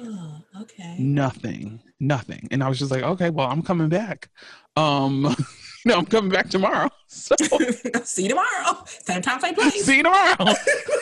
Oh, 0.56 0.62
okay. 0.62 0.94
nothing 0.98 1.80
nothing 1.98 2.46
and 2.52 2.62
i 2.62 2.68
was 2.68 2.78
just 2.78 2.90
like 2.90 3.02
okay 3.02 3.30
well 3.30 3.48
i'm 3.48 3.62
coming 3.62 3.88
back 3.88 4.28
um 4.76 5.22
no 5.84 5.94
i'm 5.96 6.04
coming 6.04 6.30
back 6.30 6.48
tomorrow 6.48 6.88
so 7.08 7.34
See 8.04 8.24
you 8.24 8.28
tomorrow. 8.30 8.84
Same 8.86 9.22
time, 9.22 9.40
same 9.40 9.54
place. 9.54 9.84
see 9.84 9.96
you 9.98 10.02
tomorrow 10.04 10.54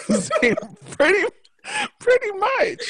See, 0.08 0.54
pretty 0.92 1.24
pretty 1.98 2.32
much 2.32 2.82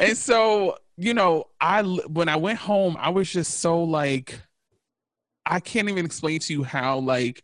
and 0.00 0.16
so 0.16 0.76
you 0.98 1.14
know 1.14 1.44
i 1.60 1.82
when 1.82 2.28
i 2.28 2.36
went 2.36 2.58
home 2.58 2.96
i 2.98 3.08
was 3.08 3.30
just 3.30 3.60
so 3.60 3.82
like 3.82 4.40
i 5.46 5.60
can't 5.60 5.88
even 5.88 6.04
explain 6.04 6.38
to 6.40 6.52
you 6.52 6.64
how 6.64 6.98
like 6.98 7.42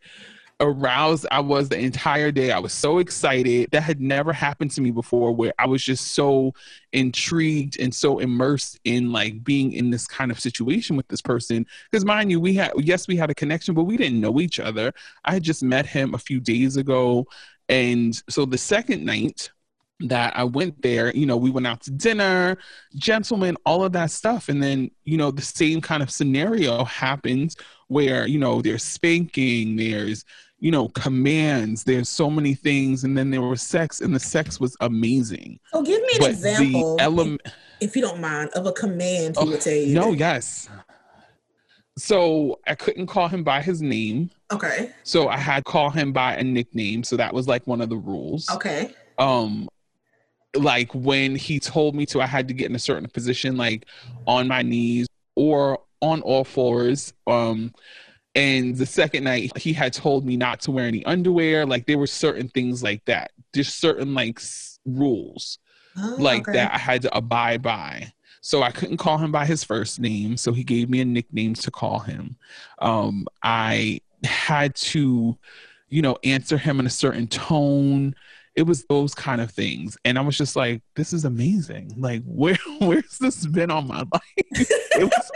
aroused 0.59 1.25
I 1.31 1.41
was 1.41 1.69
the 1.69 1.77
entire 1.77 2.31
day. 2.31 2.51
I 2.51 2.59
was 2.59 2.73
so 2.73 2.99
excited. 2.99 3.69
That 3.71 3.83
had 3.83 3.99
never 3.99 4.31
happened 4.31 4.71
to 4.71 4.81
me 4.81 4.91
before 4.91 5.33
where 5.33 5.53
I 5.59 5.67
was 5.67 5.83
just 5.83 6.13
so 6.13 6.53
intrigued 6.93 7.79
and 7.79 7.93
so 7.93 8.19
immersed 8.19 8.79
in 8.83 9.11
like 9.11 9.43
being 9.43 9.73
in 9.73 9.89
this 9.89 10.07
kind 10.07 10.31
of 10.31 10.39
situation 10.39 10.95
with 10.95 11.07
this 11.07 11.21
person. 11.21 11.65
Because 11.91 12.05
mind 12.05 12.31
you, 12.31 12.39
we 12.39 12.53
had 12.53 12.71
yes, 12.77 13.07
we 13.07 13.17
had 13.17 13.29
a 13.29 13.35
connection, 13.35 13.73
but 13.73 13.83
we 13.83 13.97
didn't 13.97 14.21
know 14.21 14.39
each 14.39 14.59
other. 14.59 14.93
I 15.25 15.33
had 15.33 15.43
just 15.43 15.63
met 15.63 15.85
him 15.85 16.13
a 16.13 16.19
few 16.19 16.39
days 16.39 16.77
ago. 16.77 17.27
And 17.67 18.21
so 18.29 18.45
the 18.45 18.57
second 18.57 19.03
night, 19.03 19.51
that 20.01 20.35
I 20.37 20.43
went 20.43 20.81
there, 20.81 21.15
you 21.15 21.25
know, 21.25 21.37
we 21.37 21.49
went 21.49 21.67
out 21.67 21.81
to 21.83 21.91
dinner, 21.91 22.57
gentlemen, 22.95 23.55
all 23.65 23.83
of 23.83 23.93
that 23.93 24.11
stuff. 24.11 24.49
And 24.49 24.61
then, 24.61 24.91
you 25.05 25.17
know, 25.17 25.31
the 25.31 25.41
same 25.41 25.79
kind 25.81 26.03
of 26.03 26.11
scenario 26.11 26.83
happens 26.83 27.55
where, 27.87 28.27
you 28.27 28.37
know, 28.37 28.61
there's 28.61 28.83
spanking, 28.83 29.77
there's, 29.77 30.25
you 30.59 30.71
know, 30.71 30.89
commands, 30.89 31.83
there's 31.85 32.09
so 32.09 32.29
many 32.29 32.55
things. 32.55 33.03
And 33.05 33.17
then 33.17 33.29
there 33.31 33.41
was 33.41 33.61
sex, 33.61 34.01
and 34.01 34.13
the 34.13 34.19
sex 34.19 34.59
was 34.59 34.75
amazing. 34.81 35.59
So 35.71 35.81
give 35.81 36.01
me 36.01 36.09
an 36.15 36.19
But 36.19 36.29
example, 36.31 36.97
element, 36.99 37.41
if 37.79 37.95
you 37.95 38.01
don't 38.01 38.19
mind, 38.19 38.49
of 38.49 38.65
a 38.65 38.73
command 38.73 39.37
he 39.37 39.43
Oh, 39.43 39.49
would 39.51 39.65
you. 39.65 39.93
no, 39.93 40.11
yes. 40.11 40.67
So 41.97 42.59
I 42.67 42.75
couldn't 42.75 43.07
call 43.07 43.29
him 43.29 43.43
by 43.43 43.61
his 43.61 43.81
name. 43.81 44.29
Okay. 44.51 44.91
So 45.03 45.29
I 45.29 45.37
had 45.37 45.63
to 45.65 45.71
call 45.71 45.89
him 45.89 46.11
by 46.11 46.35
a 46.35 46.43
nickname. 46.43 47.03
So 47.03 47.15
that 47.15 47.33
was 47.33 47.47
like 47.47 47.65
one 47.67 47.79
of 47.79 47.87
the 47.89 47.95
rules. 47.97 48.49
Okay. 48.49 48.93
um 49.17 49.69
like 50.55 50.93
when 50.93 51.35
he 51.35 51.59
told 51.59 51.95
me 51.95 52.05
to 52.05 52.21
i 52.21 52.25
had 52.25 52.47
to 52.47 52.53
get 52.53 52.69
in 52.69 52.75
a 52.75 52.79
certain 52.79 53.09
position 53.09 53.57
like 53.57 53.85
on 54.27 54.47
my 54.47 54.61
knees 54.61 55.07
or 55.35 55.79
on 56.01 56.21
all 56.21 56.43
fours 56.43 57.13
um 57.27 57.73
and 58.35 58.75
the 58.77 58.85
second 58.85 59.23
night 59.23 59.57
he 59.57 59.73
had 59.73 59.93
told 59.93 60.25
me 60.25 60.37
not 60.37 60.59
to 60.61 60.71
wear 60.71 60.85
any 60.87 61.05
underwear 61.05 61.65
like 61.65 61.85
there 61.85 61.97
were 61.97 62.07
certain 62.07 62.47
things 62.49 62.83
like 62.83 63.03
that 63.05 63.31
there's 63.53 63.73
certain 63.73 64.13
like 64.13 64.39
s- 64.39 64.79
rules 64.85 65.59
Oh, 65.97 66.15
like 66.17 66.41
okay. 66.41 66.51
that 66.53 66.73
i 66.73 66.77
had 66.77 67.01
to 67.03 67.17
abide 67.17 67.61
by 67.61 68.11
so 68.41 68.61
i 68.63 68.71
couldn't 68.71 68.97
call 68.97 69.17
him 69.17 69.31
by 69.31 69.45
his 69.45 69.63
first 69.63 69.99
name 69.99 70.37
so 70.37 70.51
he 70.53 70.63
gave 70.63 70.89
me 70.89 71.01
a 71.01 71.05
nickname 71.05 71.53
to 71.55 71.71
call 71.71 71.99
him 71.99 72.35
um 72.79 73.25
i 73.43 73.99
had 74.23 74.75
to 74.75 75.37
you 75.89 76.01
know 76.01 76.17
answer 76.23 76.57
him 76.57 76.79
in 76.79 76.85
a 76.85 76.89
certain 76.89 77.27
tone 77.27 78.13
it 78.55 78.63
was 78.63 78.85
those 78.85 79.13
kind 79.13 79.41
of 79.41 79.51
things. 79.51 79.97
And 80.05 80.17
i 80.17 80.21
was 80.21 80.37
just 80.37 80.55
like 80.55 80.81
this 80.95 81.13
is 81.13 81.25
amazing. 81.25 81.93
Like 81.97 82.23
where 82.25 82.57
where's 82.79 83.17
this 83.19 83.45
been 83.45 83.71
all 83.71 83.81
my 83.81 84.03
life? 84.13 84.67
Was 84.97 85.31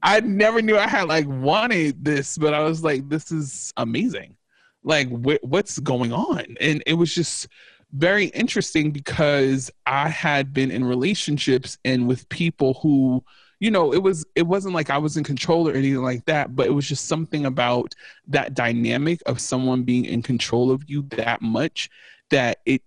i 0.00 0.20
never 0.20 0.62
knew 0.62 0.78
i 0.78 0.86
had 0.86 1.08
like 1.08 1.26
wanted 1.26 2.04
this 2.04 2.38
but 2.38 2.54
i 2.54 2.60
was 2.60 2.84
like 2.84 3.08
this 3.08 3.30
is 3.32 3.72
amazing. 3.76 4.36
Like 4.84 5.08
wh- 5.08 5.42
what's 5.42 5.78
going 5.80 6.12
on? 6.12 6.56
And 6.60 6.82
it 6.86 6.94
was 6.94 7.14
just 7.14 7.48
very 7.92 8.26
interesting 8.26 8.90
because 8.90 9.70
i 9.86 10.08
had 10.08 10.52
been 10.52 10.70
in 10.70 10.84
relationships 10.84 11.78
and 11.86 12.06
with 12.06 12.28
people 12.28 12.74
who 12.82 13.24
you 13.60 13.70
know 13.70 13.92
it 13.92 14.02
was 14.02 14.26
it 14.34 14.46
wasn't 14.46 14.74
like 14.74 14.90
i 14.90 14.98
was 14.98 15.16
in 15.16 15.24
control 15.24 15.66
or 15.66 15.72
anything 15.72 16.02
like 16.02 16.24
that 16.26 16.54
but 16.54 16.66
it 16.66 16.70
was 16.70 16.86
just 16.86 17.06
something 17.06 17.46
about 17.46 17.94
that 18.26 18.54
dynamic 18.54 19.20
of 19.26 19.40
someone 19.40 19.82
being 19.82 20.04
in 20.04 20.20
control 20.22 20.70
of 20.70 20.84
you 20.86 21.02
that 21.08 21.40
much 21.40 21.88
that 22.30 22.58
it 22.66 22.82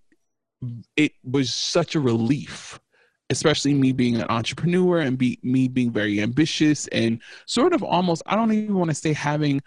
it 0.95 1.13
was 1.24 1.53
such 1.53 1.95
a 1.95 2.00
relief 2.00 2.79
especially 3.29 3.74
me 3.74 3.93
being 3.93 4.15
an 4.17 4.25
entrepreneur 4.29 5.00
and 5.00 5.17
be 5.17 5.39
me 5.41 5.67
being 5.67 5.89
very 5.89 6.21
ambitious 6.21 6.88
and 6.88 7.21
sort 7.45 7.74
of 7.74 7.81
almost 7.81 8.21
i 8.25 8.36
don't 8.36 8.51
even 8.51 8.75
want 8.75 8.89
to 8.89 8.95
say 8.95 9.13
having 9.13 9.62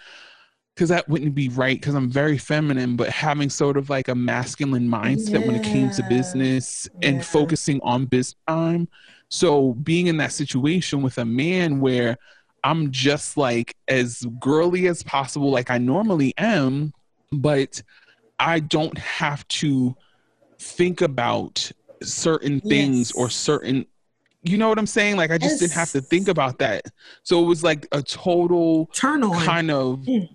because 0.74 0.88
that 0.90 1.08
wouldn't 1.08 1.34
be 1.34 1.48
right 1.48 1.80
because 1.80 1.94
i'm 1.94 2.10
very 2.10 2.38
feminine 2.38 2.94
but 2.94 3.08
having 3.08 3.48
sort 3.50 3.76
of 3.76 3.90
like 3.90 4.08
a 4.08 4.14
masculine 4.14 4.88
mindset 4.88 5.44
when 5.46 5.56
it 5.56 5.64
came 5.64 5.90
to 5.90 6.02
business 6.08 6.88
Yeah. 7.00 7.08
and 7.08 7.24
focusing 7.24 7.80
on 7.82 8.04
business 8.06 8.36
time 8.46 8.86
so 9.30 9.72
being 9.74 10.06
in 10.06 10.18
that 10.18 10.32
situation 10.32 11.02
with 11.02 11.18
a 11.18 11.24
man 11.24 11.80
where 11.80 12.18
i'm 12.62 12.92
just 12.92 13.36
like 13.36 13.74
as 13.88 14.24
girly 14.38 14.86
as 14.86 15.02
possible 15.02 15.50
like 15.50 15.70
i 15.70 15.78
normally 15.78 16.34
am 16.38 16.92
but 17.32 17.82
I 18.38 18.60
don't 18.60 18.98
have 18.98 19.46
to 19.48 19.96
think 20.58 21.00
about 21.00 21.70
certain 22.02 22.60
things 22.60 23.12
or 23.12 23.30
certain 23.30 23.86
you 24.46 24.58
know 24.58 24.68
what 24.68 24.78
I'm 24.78 24.86
saying? 24.86 25.16
Like 25.16 25.30
I 25.30 25.38
just 25.38 25.58
didn't 25.58 25.72
have 25.72 25.90
to 25.92 26.02
think 26.02 26.28
about 26.28 26.58
that. 26.58 26.84
So 27.22 27.42
it 27.42 27.46
was 27.46 27.64
like 27.64 27.88
a 27.92 28.02
total 28.02 28.86
Turn 28.92 29.24
on. 29.24 29.42
kind 29.42 29.70
of 29.70 30.00
Mm. 30.00 30.28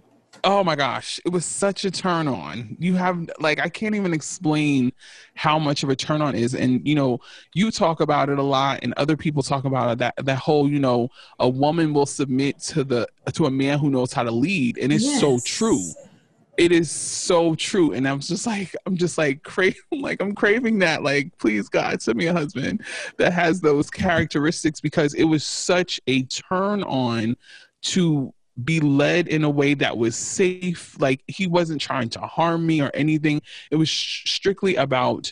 oh 0.44 0.64
my 0.64 0.76
gosh, 0.76 1.20
it 1.26 1.30
was 1.30 1.46
such 1.46 1.86
a 1.86 1.92
turn 1.92 2.28
on. 2.28 2.76
You 2.80 2.96
have 2.96 3.30
like 3.40 3.60
I 3.60 3.70
can't 3.70 3.94
even 3.94 4.14
explain 4.14 4.94
how 5.36 5.60
much 5.60 5.84
of 5.84 5.90
a 5.90 5.96
turn 5.96 6.24
on 6.24 6.34
is. 6.34 6.56
And 6.56 6.86
you 6.88 6.96
know, 6.96 7.20
you 7.54 7.70
talk 7.70 8.00
about 8.00 8.30
it 8.30 8.40
a 8.40 8.44
lot 8.44 8.80
and 8.82 8.96
other 8.98 9.16
people 9.16 9.44
talk 9.44 9.64
about 9.66 9.92
it 9.92 10.00
that 10.00 10.26
that 10.26 10.38
whole, 10.40 10.68
you 10.68 10.80
know, 10.80 11.10
a 11.38 11.48
woman 11.48 11.94
will 11.94 12.08
submit 12.08 12.60
to 12.62 12.84
the 12.84 13.08
to 13.34 13.46
a 13.46 13.52
man 13.52 13.78
who 13.78 13.92
knows 13.92 14.12
how 14.12 14.24
to 14.24 14.32
lead. 14.32 14.80
And 14.80 14.92
it's 14.92 15.20
so 15.20 15.40
true 15.46 15.86
it 16.60 16.72
is 16.72 16.92
so 16.92 17.56
true 17.56 17.94
and 17.94 18.08
i'm 18.08 18.20
just 18.20 18.46
like 18.46 18.76
i'm 18.86 18.98
just 18.98 19.18
like 19.18 19.42
craving 19.44 19.82
like 19.92 20.22
i'm 20.22 20.36
craving 20.36 20.78
that 20.78 21.04
like 21.04 21.36
please 21.38 21.70
god 21.70 22.02
send 22.02 22.18
me 22.18 22.28
a 22.28 22.34
husband 22.34 22.84
that 23.18 23.34
has 23.34 23.62
those 23.62 23.90
characteristics 23.90 24.82
because 24.82 25.14
it 25.14 25.24
was 25.24 25.44
such 25.44 26.00
a 26.08 26.24
turn 26.24 26.84
on 26.84 27.36
to 27.82 28.34
be 28.64 28.80
led 28.80 29.28
in 29.28 29.44
a 29.44 29.50
way 29.50 29.74
that 29.74 29.98
was 29.98 30.16
safe 30.16 31.00
like 31.00 31.24
he 31.28 31.48
wasn't 31.48 31.80
trying 31.80 32.10
to 32.10 32.20
harm 32.20 32.66
me 32.66 32.82
or 32.82 32.92
anything. 32.94 33.42
It 33.72 33.76
was 33.76 33.90
strictly 33.90 34.76
about 34.76 35.32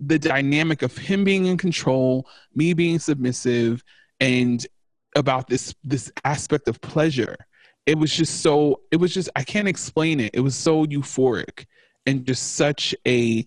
the 0.00 0.18
dynamic 0.18 0.82
of 0.82 0.96
him 0.96 1.24
being 1.24 1.46
in 1.46 1.56
control 1.56 2.26
me 2.54 2.74
being 2.74 2.98
submissive 2.98 3.82
and 4.20 4.66
about 5.14 5.46
this 5.46 5.74
this 5.84 6.10
aspect 6.24 6.68
of 6.68 6.80
pleasure 6.80 7.36
it 7.86 7.98
was 7.98 8.12
just 8.12 8.42
so 8.42 8.80
it 8.90 8.96
was 8.96 9.12
just 9.12 9.28
i 9.36 9.42
can't 9.42 9.68
explain 9.68 10.20
it 10.20 10.30
it 10.34 10.40
was 10.40 10.54
so 10.56 10.86
euphoric 10.86 11.66
and 12.06 12.24
just 12.26 12.54
such 12.54 12.94
a 13.06 13.46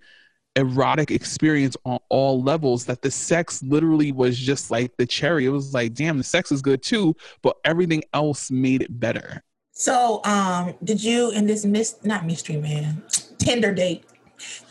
erotic 0.57 1.11
experience 1.11 1.75
on 1.83 1.99
all 2.09 2.41
levels 2.41 2.85
that 2.85 3.01
the 3.01 3.11
sex 3.11 3.61
literally 3.63 4.11
was 4.11 4.37
just 4.37 4.71
like 4.71 4.95
the 4.97 5.05
cherry 5.05 5.45
it 5.45 5.49
was 5.49 5.73
like 5.73 5.93
damn 5.93 6.17
the 6.17 6.23
sex 6.23 6.51
is 6.51 6.61
good 6.61 6.81
too 6.81 7.13
but 7.41 7.57
everything 7.65 8.01
else 8.13 8.49
made 8.51 8.81
it 8.81 8.99
better 8.99 9.43
So, 9.77 10.21
um, 10.23 10.73
did 10.83 11.03
you 11.03 11.31
in 11.31 11.47
this 11.47 11.65
mis 11.65 11.97
not 12.03 12.25
mystery 12.25 12.57
man 12.57 13.03
Tinder 13.37 13.73
date? 13.73 14.05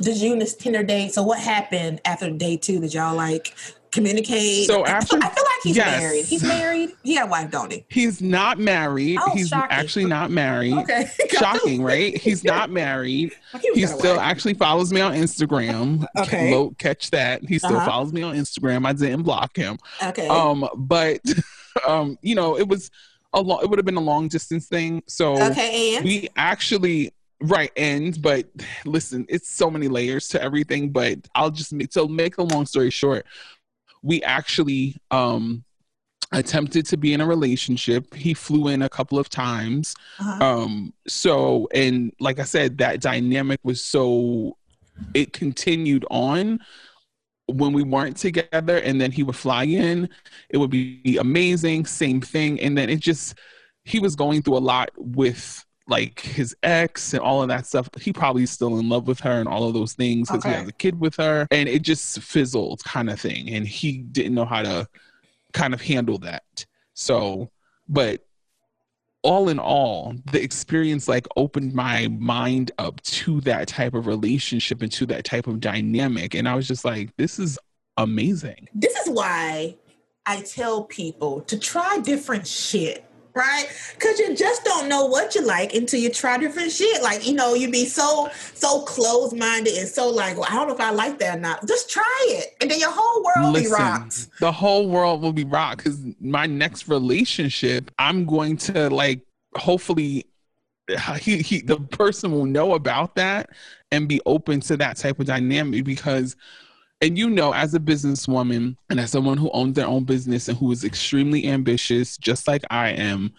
Did 0.00 0.16
you 0.16 0.32
in 0.32 0.38
this 0.38 0.54
Tinder 0.54 0.82
date? 0.82 1.12
So, 1.12 1.22
what 1.22 1.38
happened 1.38 2.00
after 2.04 2.30
day 2.30 2.56
two? 2.56 2.80
Did 2.80 2.94
y'all 2.94 3.14
like 3.14 3.54
communicate? 3.94 4.66
So 4.66 4.82
I 4.82 4.86
feel- 4.86 4.94
after- 4.96 5.16
I 5.16 5.28
feel 5.30 5.44
like 5.44 5.62
he's 5.62 5.76
yes. 5.76 6.00
married. 6.02 6.24
He's 6.26 6.42
married. 6.42 6.90
He 7.02 7.14
got 7.14 7.24
a 7.26 7.30
wife, 7.30 7.50
don't 7.50 7.72
he? 7.72 7.84
he's 7.88 8.20
not 8.20 8.58
married 8.58 9.18
Oh, 9.20 9.30
he's 9.34 9.48
shocking. 9.48 9.70
actually 9.70 10.04
not 10.06 10.30
married 10.30 10.74
Okay, 10.74 11.08
shocking 11.30 11.82
right 11.82 12.16
he's 12.20 12.44
not 12.44 12.70
married 12.70 13.32
He 13.62 13.72
he 13.80 13.86
still 13.86 14.18
actually 14.20 14.54
follows 14.54 14.92
me 14.92 15.00
on 15.00 15.14
instagram 15.14 16.04
Okay. 16.18 16.68
Catch 16.78 17.10
that 17.12 17.42
he 17.44 17.58
still 17.58 17.76
Uh-huh. 17.76 17.86
follows 17.86 18.12
me 18.12 18.22
on 18.22 18.34
instagram 18.34 18.86
i 18.86 18.92
didn't 18.92 19.22
block 19.22 19.56
him 19.56 19.78
okay. 20.02 20.26
um 20.28 20.68
but 20.76 21.20
um 21.86 22.18
you 22.22 22.34
know 22.34 22.58
it 22.58 22.66
was 22.68 22.90
a 23.32 23.40
long 23.40 23.60
it 23.62 23.68
would 23.70 23.78
have 23.78 23.86
been 23.86 23.96
a 23.96 24.00
long 24.00 24.28
distance 24.28 24.66
thing 24.66 25.02
so 25.06 25.40
okay, 25.50 25.96
and 25.96 26.04
we 26.04 26.28
actually 26.36 27.12
right 27.40 27.70
end 27.76 28.20
but 28.22 28.46
listen 28.84 29.24
it's 29.28 29.48
so 29.48 29.70
many 29.70 29.88
layers 29.88 30.28
to 30.28 30.42
everything 30.42 30.90
but 30.90 31.18
i'll 31.34 31.50
just 31.50 31.72
make 31.72 31.92
so 31.92 32.06
make 32.08 32.38
a 32.38 32.42
long 32.42 32.64
story 32.66 32.90
short 32.90 33.24
we 34.04 34.22
actually 34.22 34.96
um 35.10 35.64
attempted 36.32 36.84
to 36.86 36.96
be 36.96 37.12
in 37.12 37.20
a 37.20 37.26
relationship. 37.26 38.12
He 38.12 38.34
flew 38.34 38.68
in 38.68 38.82
a 38.82 38.88
couple 38.88 39.18
of 39.18 39.28
times. 39.28 39.94
Uh-huh. 40.20 40.44
um 40.44 40.92
so 41.08 41.68
and 41.74 42.12
like 42.20 42.38
i 42.38 42.44
said 42.44 42.78
that 42.78 43.00
dynamic 43.00 43.60
was 43.62 43.82
so 43.82 44.56
it 45.14 45.32
continued 45.32 46.04
on 46.10 46.60
when 47.46 47.72
we 47.72 47.82
weren't 47.82 48.16
together 48.16 48.78
and 48.78 49.00
then 49.00 49.12
he 49.12 49.22
would 49.22 49.36
fly 49.36 49.64
in. 49.64 50.08
It 50.48 50.58
would 50.58 50.70
be 50.70 51.18
amazing 51.20 51.86
same 51.86 52.20
thing. 52.20 52.60
And 52.60 52.76
then 52.76 52.88
it 52.88 53.00
just 53.00 53.34
he 53.84 53.98
was 53.98 54.16
going 54.16 54.42
through 54.42 54.56
a 54.56 54.58
lot 54.58 54.90
with 54.96 55.64
like 55.86 56.20
his 56.20 56.56
ex 56.62 57.12
and 57.12 57.20
all 57.22 57.42
of 57.42 57.48
that 57.48 57.66
stuff 57.66 57.88
he 58.00 58.12
probably 58.12 58.42
is 58.42 58.50
still 58.50 58.78
in 58.78 58.88
love 58.88 59.06
with 59.06 59.20
her 59.20 59.32
and 59.32 59.46
all 59.48 59.68
of 59.68 59.74
those 59.74 59.92
things 59.92 60.28
because 60.30 60.44
Okay. 60.44 60.54
he 60.54 60.60
has 60.60 60.68
a 60.68 60.72
kid 60.72 60.98
with 60.98 61.14
her 61.16 61.46
and 61.50 61.68
it 61.68 61.82
just 61.82 62.20
fizzled 62.20 62.82
kind 62.84 63.10
of 63.10 63.20
thing 63.20 63.50
and 63.50 63.66
he 63.68 63.98
didn't 63.98 64.34
know 64.34 64.46
how 64.46 64.62
to 64.62 64.88
kind 65.52 65.74
of 65.74 65.80
handle 65.82 66.16
that 66.18 66.64
so 66.94 67.50
but 67.88 68.24
all 69.22 69.48
in 69.48 69.58
all, 69.58 70.12
the 70.32 70.42
experience 70.42 71.08
like 71.08 71.26
opened 71.36 71.72
my 71.72 72.08
mind 72.08 72.70
up 72.76 73.00
to 73.04 73.40
that 73.40 73.66
type 73.68 73.94
of 73.94 74.06
relationship 74.06 74.82
and 74.82 74.92
to 74.92 75.06
that 75.06 75.24
type 75.24 75.46
of 75.46 75.60
dynamic. 75.60 76.34
And 76.34 76.46
I 76.46 76.54
was 76.54 76.68
just 76.68 76.84
like, 76.84 77.16
this 77.16 77.38
is 77.38 77.58
amazing. 77.96 78.68
this 78.74 78.94
is 78.96 79.08
why 79.08 79.76
I 80.26 80.42
tell 80.42 80.84
people 80.84 81.40
to 81.42 81.58
try 81.58 82.00
different 82.02 82.46
shit, 82.46 83.02
right? 83.34 83.66
Because 83.94 84.18
you 84.18 84.34
just 84.34 84.64
don't 84.64 84.88
know 84.88 85.06
what 85.06 85.34
you 85.34 85.44
like 85.44 85.74
until 85.74 86.00
you 86.00 86.08
try 86.10 86.38
different 86.38 86.70
shit. 86.70 87.02
Like, 87.02 87.26
you 87.26 87.34
know, 87.34 87.54
you'd 87.54 87.72
be 87.72 87.84
so, 87.84 88.30
so 88.54 88.82
closed 88.82 89.36
minded 89.36 89.76
and 89.76 89.88
so 89.88 90.08
like, 90.08 90.36
well, 90.36 90.46
I 90.48 90.54
don't 90.54 90.68
know 90.68 90.74
if 90.74 90.80
I 90.80 90.90
like 90.90 91.18
that 91.18 91.38
or 91.38 91.40
not. 91.40 91.66
Just 91.66 91.90
try 91.90 92.26
it. 92.28 92.54
And 92.60 92.70
then 92.70 92.78
your 92.78 92.92
whole 92.92 93.24
world 93.24 93.54
will 93.54 93.60
be 93.60 93.68
rocked. 93.68 94.28
the 94.40 94.52
whole 94.52 94.88
world 94.88 95.20
will 95.22 95.32
be 95.32 95.44
rocked 95.44 95.78
because 95.78 96.04
my 96.20 96.46
next 96.46 96.88
relationship, 96.88 97.90
I'm 97.98 98.24
going 98.24 98.56
to 98.58 98.88
like 98.88 99.20
hopefully 99.56 100.26
uh, 100.90 101.14
he, 101.14 101.38
he 101.38 101.60
the 101.60 101.78
person 101.78 102.30
will 102.30 102.46
know 102.46 102.74
about 102.74 103.16
that 103.16 103.50
and 103.90 104.08
be 104.08 104.20
open 104.26 104.60
to 104.60 104.76
that 104.76 104.96
type 104.96 105.18
of 105.18 105.26
dynamic 105.26 105.84
because 105.84 106.36
and 107.04 107.18
you 107.18 107.28
know 107.28 107.52
as 107.52 107.74
a 107.74 107.80
businesswoman 107.80 108.76
and 108.90 108.98
as 108.98 109.10
someone 109.10 109.36
who 109.36 109.50
owns 109.52 109.74
their 109.74 109.86
own 109.86 110.04
business 110.04 110.48
and 110.48 110.56
who 110.58 110.72
is 110.72 110.84
extremely 110.84 111.46
ambitious 111.46 112.16
just 112.16 112.48
like 112.48 112.62
i 112.70 112.88
am 112.90 113.32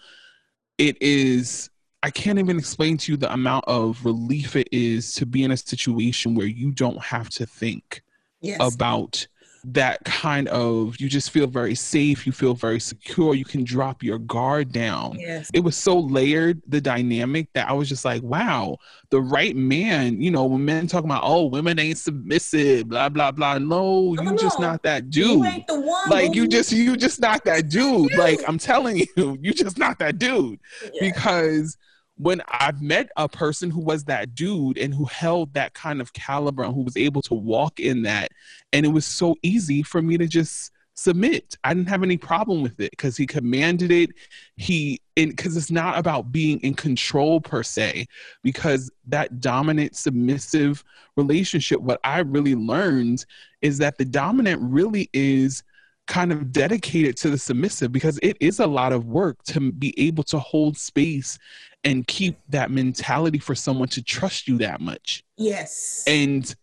it 0.78 0.96
is 1.02 1.68
i 2.02 2.10
can't 2.10 2.38
even 2.38 2.58
explain 2.58 2.96
to 2.96 3.12
you 3.12 3.16
the 3.16 3.32
amount 3.32 3.64
of 3.66 4.04
relief 4.04 4.54
it 4.56 4.68
is 4.72 5.12
to 5.14 5.26
be 5.26 5.42
in 5.42 5.50
a 5.50 5.56
situation 5.56 6.34
where 6.34 6.46
you 6.46 6.70
don't 6.70 7.02
have 7.02 7.28
to 7.30 7.44
think 7.46 8.02
Yes. 8.42 8.58
about 8.60 9.26
that 9.68 10.04
kind 10.04 10.46
of 10.48 10.94
you 11.00 11.08
just 11.08 11.30
feel 11.32 11.48
very 11.48 11.74
safe 11.74 12.24
you 12.24 12.30
feel 12.32 12.54
very 12.54 12.78
secure 12.78 13.34
you 13.34 13.44
can 13.44 13.64
drop 13.64 14.00
your 14.00 14.16
guard 14.18 14.70
down 14.70 15.18
yes. 15.18 15.50
it 15.52 15.58
was 15.60 15.76
so 15.76 15.98
layered 15.98 16.62
the 16.68 16.80
dynamic 16.80 17.48
that 17.52 17.68
i 17.68 17.72
was 17.72 17.88
just 17.88 18.04
like 18.04 18.22
wow 18.22 18.76
the 19.10 19.20
right 19.20 19.56
man 19.56 20.20
you 20.20 20.30
know 20.30 20.44
when 20.46 20.64
men 20.64 20.86
talk 20.86 21.02
about 21.02 21.20
oh 21.24 21.46
women 21.46 21.80
ain't 21.80 21.98
submissive 21.98 22.88
blah 22.88 23.08
blah 23.08 23.32
blah 23.32 23.58
no 23.58 24.12
No, 24.14 24.22
you 24.22 24.36
just 24.38 24.60
not 24.60 24.84
that 24.84 25.04
You 25.06 25.10
dude 25.42 25.46
ain't 25.46 25.66
the 25.66 25.80
one. 25.80 26.10
like 26.10 26.34
you 26.36 26.46
just 26.46 26.70
you 26.70 26.96
just 26.96 27.20
not 27.20 27.44
that 27.44 27.68
dude 27.68 28.10
you. 28.12 28.16
like 28.18 28.38
i'm 28.46 28.58
telling 28.58 28.98
you 28.98 29.06
you 29.42 29.52
just 29.52 29.78
not 29.78 29.98
that 29.98 30.18
dude 30.18 30.60
Yeah. 30.94 31.10
because 31.10 31.76
when 32.18 32.42
I've 32.48 32.80
met 32.80 33.10
a 33.16 33.28
person 33.28 33.70
who 33.70 33.80
was 33.80 34.04
that 34.04 34.34
dude 34.34 34.78
and 34.78 34.94
who 34.94 35.04
held 35.04 35.52
that 35.54 35.74
kind 35.74 36.00
of 36.00 36.12
caliber 36.12 36.62
and 36.62 36.74
who 36.74 36.82
was 36.82 36.96
able 36.96 37.22
to 37.22 37.34
walk 37.34 37.78
in 37.78 38.02
that, 38.02 38.32
and 38.72 38.86
it 38.86 38.90
was 38.90 39.04
so 39.04 39.36
easy 39.42 39.82
for 39.82 40.00
me 40.00 40.16
to 40.18 40.26
just 40.26 40.72
submit. 40.94 41.58
I 41.62 41.74
didn't 41.74 41.90
have 41.90 42.02
any 42.02 42.16
problem 42.16 42.62
with 42.62 42.80
it 42.80 42.90
because 42.90 43.18
he 43.18 43.26
commanded 43.26 43.92
it. 43.92 44.10
He, 44.56 45.00
because 45.14 45.56
it's 45.56 45.70
not 45.70 45.98
about 45.98 46.32
being 46.32 46.58
in 46.60 46.72
control 46.72 47.40
per 47.40 47.62
se, 47.62 48.06
because 48.42 48.90
that 49.06 49.40
dominant 49.40 49.94
submissive 49.94 50.82
relationship, 51.16 51.80
what 51.80 52.00
I 52.02 52.20
really 52.20 52.54
learned 52.54 53.26
is 53.60 53.76
that 53.78 53.98
the 53.98 54.06
dominant 54.06 54.60
really 54.62 55.10
is 55.12 55.62
kind 56.06 56.32
of 56.32 56.52
dedicated 56.52 57.16
to 57.16 57.30
the 57.30 57.38
submissive 57.38 57.92
because 57.92 58.18
it 58.22 58.36
is 58.40 58.60
a 58.60 58.66
lot 58.66 58.92
of 58.92 59.06
work 59.06 59.42
to 59.42 59.72
be 59.72 59.92
able 59.98 60.22
to 60.22 60.38
hold 60.38 60.76
space 60.76 61.38
and 61.86 62.06
keep 62.06 62.36
that 62.48 62.70
mentality 62.70 63.38
for 63.38 63.54
someone 63.54 63.88
to 63.88 64.02
trust 64.02 64.48
you 64.48 64.58
that 64.58 64.80
much. 64.80 65.24
yes. 65.36 66.04
And 66.06 66.54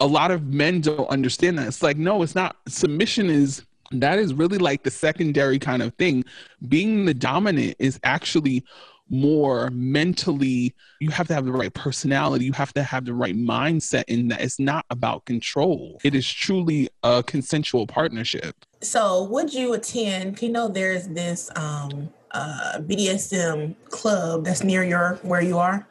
a 0.00 0.06
lot 0.06 0.30
of 0.30 0.46
men 0.46 0.80
don't 0.80 1.08
understand 1.08 1.58
that. 1.58 1.66
It's 1.66 1.82
like, 1.82 1.96
no, 1.96 2.22
it's 2.22 2.34
not. 2.34 2.56
Submission 2.68 3.28
is 3.28 3.62
that 3.92 4.20
is 4.20 4.32
really 4.32 4.58
like 4.58 4.84
the 4.84 4.90
secondary 4.90 5.58
kind 5.58 5.82
of 5.82 5.94
thing. 5.94 6.24
Being 6.68 7.06
the 7.06 7.14
dominant 7.14 7.74
is 7.80 7.98
actually 8.04 8.64
more 9.10 9.70
mentally, 9.70 10.74
you 11.00 11.10
have 11.10 11.28
to 11.28 11.34
have 11.34 11.44
the 11.44 11.52
right 11.52 11.74
personality, 11.74 12.44
you 12.44 12.52
have 12.52 12.72
to 12.74 12.82
have 12.82 13.04
the 13.04 13.12
right 13.12 13.36
mindset 13.36 14.04
in 14.08 14.28
that 14.28 14.40
it's 14.40 14.58
not 14.58 14.86
about 14.90 15.24
control. 15.24 15.98
It 16.04 16.14
is 16.14 16.28
truly 16.28 16.88
a 17.02 17.22
consensual 17.22 17.86
partnership. 17.86 18.54
So, 18.80 19.24
would 19.24 19.52
you 19.52 19.74
attend? 19.74 20.40
You 20.40 20.50
know, 20.50 20.68
there's 20.68 21.08
this 21.08 21.50
um, 21.56 22.08
uh, 22.30 22.78
BDSM 22.80 23.74
club 23.90 24.44
that's 24.44 24.62
near 24.62 24.84
your 24.84 25.18
where 25.22 25.42
you 25.42 25.58
are. 25.58 25.86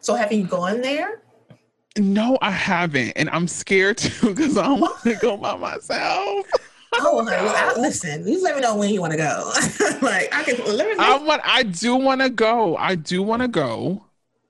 So, 0.00 0.14
have 0.14 0.32
you 0.32 0.44
gone 0.44 0.80
there? 0.80 1.22
No, 1.96 2.38
I 2.40 2.50
haven't, 2.50 3.12
and 3.16 3.28
I'm 3.30 3.48
scared 3.48 3.98
too 3.98 4.34
because 4.34 4.56
I 4.56 4.64
don't 4.66 4.80
want 4.82 5.02
to 5.02 5.14
go 5.16 5.36
by 5.36 5.56
myself. 5.56 6.46
Oh, 6.94 7.26
I, 7.28 7.78
listen. 7.78 8.26
You 8.26 8.42
let 8.42 8.54
me 8.54 8.60
know 8.60 8.76
when 8.76 8.90
you 8.90 9.00
want 9.00 9.12
to 9.12 9.18
go. 9.18 9.52
like, 10.02 10.34
I 10.34 10.42
can 10.44 10.76
let 10.76 10.88
me 10.88 10.94
I 10.98 11.18
want. 11.18 11.42
I 11.44 11.62
do 11.62 11.96
want 11.96 12.20
to 12.20 12.30
go. 12.30 12.76
I 12.76 12.94
do 12.94 13.22
want 13.22 13.42
to 13.42 13.48
go, 13.48 14.04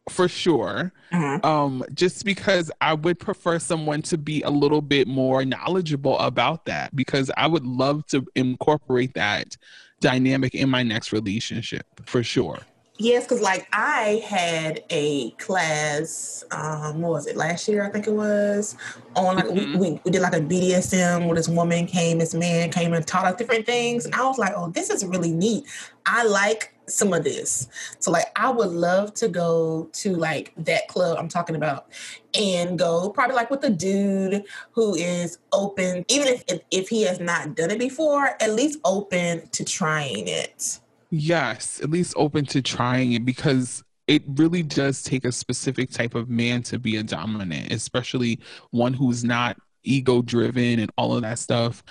for 0.08 0.28
sure. 0.28 0.92
Uh-huh. 1.12 1.40
Um, 1.48 1.84
just 1.94 2.24
because 2.24 2.70
I 2.80 2.94
would 2.94 3.18
prefer 3.18 3.58
someone 3.58 4.02
to 4.02 4.18
be 4.18 4.42
a 4.42 4.50
little 4.50 4.82
bit 4.82 5.08
more 5.08 5.44
knowledgeable 5.44 6.18
about 6.18 6.66
that, 6.66 6.94
because 6.94 7.30
I 7.36 7.46
would 7.46 7.64
love 7.64 8.06
to 8.08 8.26
incorporate 8.34 9.14
that 9.14 9.56
dynamic 10.00 10.54
in 10.54 10.68
my 10.68 10.82
next 10.82 11.12
relationship, 11.12 11.86
for 12.06 12.22
sure. 12.22 12.60
Yes, 13.00 13.24
because 13.24 13.40
like 13.40 13.68
I 13.72 14.20
had 14.26 14.82
a 14.90 15.30
class, 15.32 16.42
um, 16.50 17.00
what 17.00 17.12
was 17.12 17.26
it 17.28 17.36
last 17.36 17.68
year? 17.68 17.84
I 17.84 17.90
think 17.90 18.08
it 18.08 18.12
was 18.12 18.74
on 19.14 19.36
like 19.36 19.46
Mhm. 19.46 19.72
we, 19.72 19.90
we, 19.92 20.00
we 20.04 20.10
did 20.10 20.20
like 20.20 20.34
a 20.34 20.40
BDSM 20.40 21.26
where 21.26 21.36
this 21.36 21.48
woman 21.48 21.86
came, 21.86 22.18
this 22.18 22.34
man 22.34 22.70
came 22.70 22.92
and 22.94 23.06
taught 23.06 23.24
us 23.26 23.36
different 23.36 23.66
things, 23.66 24.04
and 24.04 24.14
I 24.16 24.24
was 24.26 24.36
like, 24.36 24.52
oh, 24.56 24.70
this 24.70 24.90
is 24.90 25.04
really 25.06 25.30
neat. 25.32 25.64
I 26.06 26.24
like 26.24 26.74
some 26.86 27.12
of 27.12 27.22
this, 27.22 27.68
so 28.00 28.10
like 28.10 28.26
I 28.34 28.50
would 28.50 28.70
love 28.70 29.14
to 29.14 29.28
go 29.28 29.88
to 29.92 30.16
like 30.16 30.52
that 30.56 30.88
club 30.88 31.18
I'm 31.20 31.28
talking 31.28 31.54
about, 31.54 31.86
and 32.34 32.76
go 32.76 33.10
probably 33.10 33.36
like 33.36 33.50
with 33.50 33.62
a 33.62 33.70
dude 33.70 34.42
who 34.72 34.96
is 34.96 35.38
open, 35.52 36.04
even 36.08 36.26
if 36.26 36.42
if, 36.48 36.62
if 36.72 36.88
he 36.88 37.02
has 37.02 37.20
not 37.20 37.54
done 37.54 37.70
it 37.70 37.78
before, 37.78 38.30
at 38.40 38.50
least 38.54 38.80
open 38.84 39.46
to 39.50 39.64
trying 39.64 40.26
it. 40.26 40.80
Yes, 41.10 41.80
at 41.82 41.90
least 41.90 42.14
open 42.16 42.44
to 42.46 42.62
trying 42.62 43.12
it 43.12 43.24
because 43.24 43.82
it 44.06 44.22
really 44.36 44.62
does 44.62 45.02
take 45.02 45.24
a 45.24 45.32
specific 45.32 45.90
type 45.90 46.14
of 46.14 46.28
man 46.28 46.62
to 46.64 46.78
be 46.78 46.96
a 46.96 47.02
dominant, 47.02 47.72
especially 47.72 48.40
one 48.70 48.94
who's 48.94 49.24
not 49.24 49.58
ego 49.84 50.22
driven 50.22 50.80
and 50.80 50.90
all 50.96 51.14
of 51.14 51.22
that 51.22 51.38
stuff. 51.38 51.82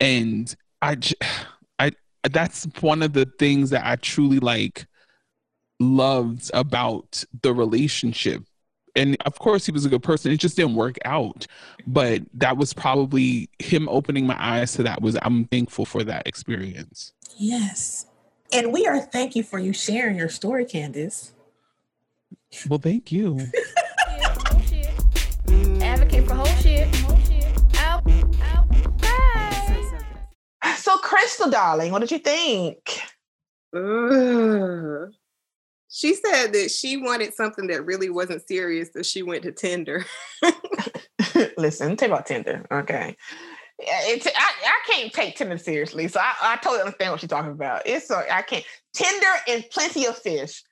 And 0.00 0.54
I, 0.80 0.98
I, 1.78 1.92
that's 2.30 2.66
one 2.80 3.02
of 3.02 3.12
the 3.14 3.26
things 3.38 3.70
that 3.70 3.84
I 3.84 3.96
truly 3.96 4.38
like 4.38 4.86
loved 5.80 6.50
about 6.54 7.24
the 7.42 7.52
relationship. 7.52 8.44
And 8.94 9.16
of 9.24 9.38
course, 9.38 9.64
he 9.64 9.72
was 9.72 9.86
a 9.86 9.88
good 9.88 10.02
person. 10.02 10.30
It 10.30 10.36
just 10.36 10.56
didn't 10.56 10.74
work 10.74 10.98
out. 11.04 11.46
But 11.86 12.22
that 12.34 12.58
was 12.58 12.74
probably 12.74 13.48
him 13.58 13.88
opening 13.88 14.26
my 14.26 14.36
eyes 14.38 14.74
to 14.74 14.82
that. 14.82 15.00
Was 15.00 15.16
I'm 15.22 15.46
thankful 15.46 15.86
for 15.86 16.04
that 16.04 16.26
experience. 16.26 17.14
Yes. 17.38 18.06
And 18.52 18.72
we 18.72 18.86
are 18.86 19.00
thank 19.00 19.34
you 19.34 19.42
for 19.42 19.58
you 19.58 19.72
sharing 19.72 20.16
your 20.16 20.28
story, 20.28 20.66
Candace. 20.66 21.32
Well, 22.68 22.78
thank 22.78 23.10
you. 23.10 23.38
Advocate 25.80 26.26
for 26.26 26.34
whole 26.34 26.46
shit. 26.60 26.86
Out. 27.78 28.06
Out. 28.42 28.68
Bye. 28.98 30.74
So, 30.76 30.98
Crystal, 30.98 31.48
darling, 31.50 31.92
what 31.92 32.00
did 32.00 32.10
you 32.10 32.18
think? 32.18 33.00
Ugh. 33.74 35.12
She 35.88 36.14
said 36.14 36.52
that 36.52 36.70
she 36.70 36.98
wanted 36.98 37.34
something 37.34 37.66
that 37.68 37.86
really 37.86 38.10
wasn't 38.10 38.46
serious, 38.46 38.90
so 38.92 39.02
she 39.02 39.22
went 39.22 39.44
to 39.44 39.52
Tinder. 39.52 40.04
Listen, 41.56 41.96
tell 41.96 42.08
you 42.08 42.14
about 42.14 42.26
Tinder, 42.26 42.66
okay? 42.70 43.16
It's, 43.84 44.26
I, 44.26 44.30
I 44.30 44.92
can't 44.92 45.12
take 45.12 45.36
Tinder 45.36 45.58
seriously, 45.58 46.08
so 46.08 46.20
I, 46.20 46.34
I 46.42 46.56
totally 46.56 46.80
understand 46.80 47.12
what 47.12 47.20
she's 47.20 47.30
talking 47.30 47.52
about. 47.52 47.82
It's 47.86 48.08
so 48.08 48.22
I 48.30 48.42
can't 48.42 48.64
Tinder 48.94 49.26
and 49.48 49.64
plenty 49.70 50.06
of 50.06 50.16
fish. 50.18 50.62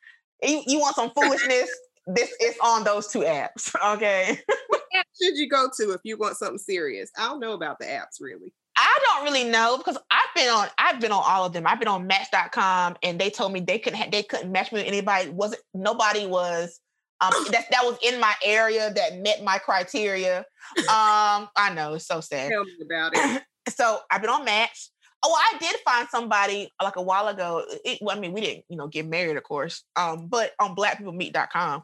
You, 0.43 0.63
you 0.67 0.79
want 0.79 0.97
some 0.97 1.11
foolishness? 1.11 1.71
this 2.07 2.35
is 2.41 2.57
on 2.63 2.85
those 2.85 3.09
two 3.09 3.21
apps, 3.21 3.75
okay? 3.95 4.39
what 4.69 4.83
app 4.97 5.07
should 5.21 5.37
you 5.37 5.49
go 5.49 5.69
to 5.79 5.93
if 5.93 6.01
you 6.05 6.17
want 6.17 6.37
something 6.37 6.59
serious? 6.59 7.11
I 7.19 7.29
don't 7.29 7.41
know 7.41 7.53
about 7.53 7.79
the 7.79 7.87
apps 7.87 8.21
really. 8.21 8.53
I 8.77 8.99
don't 9.05 9.25
really 9.25 9.45
know 9.45 9.77
because 9.77 9.99
I've 10.11 10.35
been 10.35 10.49
on 10.49 10.69
I've 10.79 11.01
been 11.01 11.13
on 11.13 11.23
all 11.27 11.45
of 11.45 11.53
them. 11.53 11.67
I've 11.67 11.79
been 11.79 11.89
on 11.89 12.07
Match.com 12.07 12.97
and 13.03 13.21
they 13.21 13.29
told 13.29 13.53
me 13.53 13.61
they 13.61 13.79
couldn't 13.79 13.99
ha- 13.99 14.09
they 14.11 14.23
couldn't 14.23 14.51
match 14.51 14.73
me 14.73 14.81
with 14.81 14.89
anybody. 14.89 15.29
Wasn't 15.31 15.61
nobody 15.75 16.27
was 16.27 16.81
um 17.21 17.33
that 17.51 17.67
that 17.71 17.83
was 17.85 17.99
in 18.03 18.19
my 18.21 18.35
area 18.45 18.93
that 18.93 19.19
met 19.19 19.43
my 19.43 19.59
criteria. 19.59 20.39
Um, 20.79 21.49
I 21.57 21.73
know 21.75 21.95
it's 21.95 22.07
so 22.07 22.21
sad. 22.21 22.51
Tell 22.51 22.65
me 22.65 22.77
about 22.85 23.13
it. 23.15 23.43
so 23.69 24.01
I've 24.11 24.21
been 24.21 24.31
on 24.31 24.45
Match. 24.45 24.91
Oh, 25.23 25.35
I 25.37 25.59
did 25.59 25.77
find 25.85 26.09
somebody 26.09 26.73
like 26.83 26.97
a 26.97 27.03
while 27.03 27.29
ago. 27.29 27.63
It, 27.85 27.99
well, 28.01 28.17
I 28.17 28.21
mean, 28.21 28.33
we 28.33 28.41
didn't, 28.41 28.65
you 28.71 28.77
know, 28.79 28.87
get 28.89 29.07
married, 29.07 29.37
of 29.37 29.43
course. 29.43 29.85
Um, 29.97 30.29
but 30.29 30.53
on 30.59 30.75
blackpeoplemeet.com, 30.75 31.83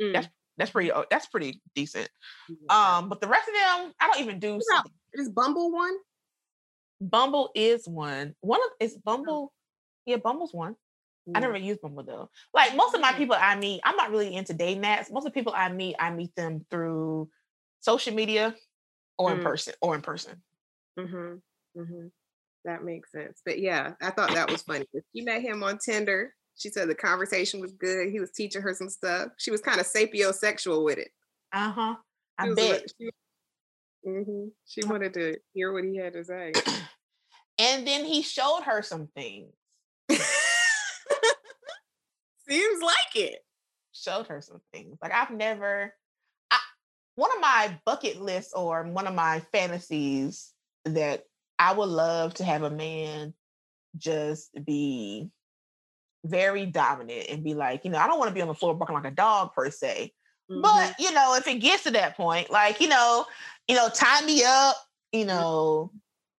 Mm. 0.00 0.12
that's 0.12 0.28
that's 0.56 0.70
pretty. 0.70 0.90
oh, 0.92 1.04
That's 1.10 1.26
pretty 1.26 1.60
decent. 1.74 2.08
Um, 2.70 3.08
but 3.08 3.20
the 3.20 3.28
rest 3.28 3.48
of 3.48 3.54
them, 3.54 3.92
I 4.00 4.06
don't 4.06 4.20
even 4.20 4.38
do. 4.38 4.58
Is 5.12 5.28
Bumble 5.28 5.70
one? 5.72 5.94
Bumble 7.00 7.50
is 7.54 7.86
one. 7.86 8.34
One 8.40 8.60
of 8.60 8.70
is 8.80 8.96
Bumble. 8.96 9.52
Yeah, 10.06 10.16
Bumble's 10.16 10.52
one. 10.54 10.74
I 11.34 11.40
never 11.40 11.56
use 11.56 11.78
Bumble 11.82 12.04
though. 12.04 12.30
Like 12.54 12.74
most 12.76 12.94
of 12.94 13.00
my 13.00 13.12
Mm. 13.12 13.16
people 13.18 13.36
I 13.38 13.54
meet, 13.56 13.80
I'm 13.84 13.96
not 13.96 14.10
really 14.10 14.34
into 14.34 14.54
dating 14.54 14.82
apps. 14.82 15.10
Most 15.12 15.26
of 15.26 15.32
the 15.32 15.38
people 15.38 15.52
I 15.54 15.68
meet, 15.70 15.96
I 15.98 16.10
meet 16.10 16.34
them 16.34 16.64
through 16.70 17.28
social 17.80 18.14
media 18.14 18.54
or 19.18 19.32
in 19.32 19.38
Mm. 19.40 19.42
person 19.42 19.74
or 19.82 19.94
in 19.94 20.02
person. 20.02 20.42
Mm-hmm. 20.98 21.80
Mm-hmm. 21.80 22.06
That 22.64 22.82
makes 22.84 23.12
sense. 23.12 23.40
But 23.44 23.58
yeah, 23.60 23.92
I 24.02 24.10
thought 24.10 24.32
that 24.32 24.50
was 24.50 24.62
funny. 24.62 24.86
She 25.14 25.22
met 25.22 25.42
him 25.42 25.62
on 25.62 25.78
Tinder. 25.78 26.34
She 26.56 26.70
said 26.70 26.88
the 26.88 26.94
conversation 26.94 27.60
was 27.60 27.72
good. 27.72 28.10
He 28.10 28.18
was 28.20 28.32
teaching 28.32 28.62
her 28.62 28.74
some 28.74 28.88
stuff. 28.88 29.28
She 29.38 29.50
was 29.50 29.60
kind 29.60 29.80
of 29.80 29.86
sapiosexual 29.86 30.82
with 30.84 30.98
it. 30.98 31.10
Uh 31.52 31.70
huh. 31.70 31.94
I 32.38 32.44
She 32.44 32.48
was 32.50 32.58
a 32.58 32.62
bet. 32.68 32.82
li- 32.82 32.86
She, 32.98 33.10
Mhm. 34.08 34.50
she 34.64 34.80
wanted 34.86 35.14
to 35.14 35.38
hear 35.54 35.72
what 35.72 35.84
he 35.84 35.96
had 35.96 36.14
to 36.14 36.24
say. 36.24 36.52
And 37.60 37.84
then 37.84 38.04
he 38.04 38.22
showed 38.22 38.62
her 38.66 38.82
some 38.82 39.08
things. 39.16 39.52
Seems 42.48 42.82
like 42.82 43.16
it. 43.16 43.40
showed 43.92 44.26
her 44.28 44.40
some 44.40 44.60
things. 44.72 44.98
Like 45.02 45.12
I've 45.12 45.30
never 45.30 45.94
I, 46.50 46.58
one 47.16 47.30
of 47.34 47.40
my 47.40 47.78
bucket 47.84 48.20
lists 48.20 48.52
or 48.54 48.82
one 48.84 49.06
of 49.06 49.14
my 49.14 49.40
fantasies 49.52 50.52
that 50.84 51.24
I 51.58 51.72
would 51.72 51.88
love 51.88 52.34
to 52.34 52.44
have 52.44 52.62
a 52.62 52.70
man 52.70 53.34
just 53.96 54.50
be 54.64 55.30
very 56.24 56.66
dominant 56.66 57.26
and 57.28 57.42
be 57.44 57.54
like, 57.54 57.84
you 57.84 57.90
know, 57.90 57.98
I 57.98 58.06
don't 58.06 58.18
want 58.18 58.28
to 58.28 58.34
be 58.34 58.42
on 58.42 58.48
the 58.48 58.54
floor 58.54 58.74
barking 58.74 58.94
like 58.94 59.04
a 59.04 59.10
dog 59.10 59.52
per 59.54 59.70
se. 59.70 60.12
Mhm. 60.50 60.62
But 60.62 60.94
you 60.98 61.12
know, 61.12 61.34
if 61.36 61.46
it 61.46 61.56
gets 61.56 61.84
to 61.84 61.90
that 61.92 62.16
point, 62.16 62.50
like 62.50 62.80
you 62.80 62.88
know, 62.88 63.26
you 63.66 63.74
know, 63.76 63.88
tie 63.88 64.24
me 64.24 64.44
up. 64.44 64.76
You 65.12 65.24
know, 65.24 65.90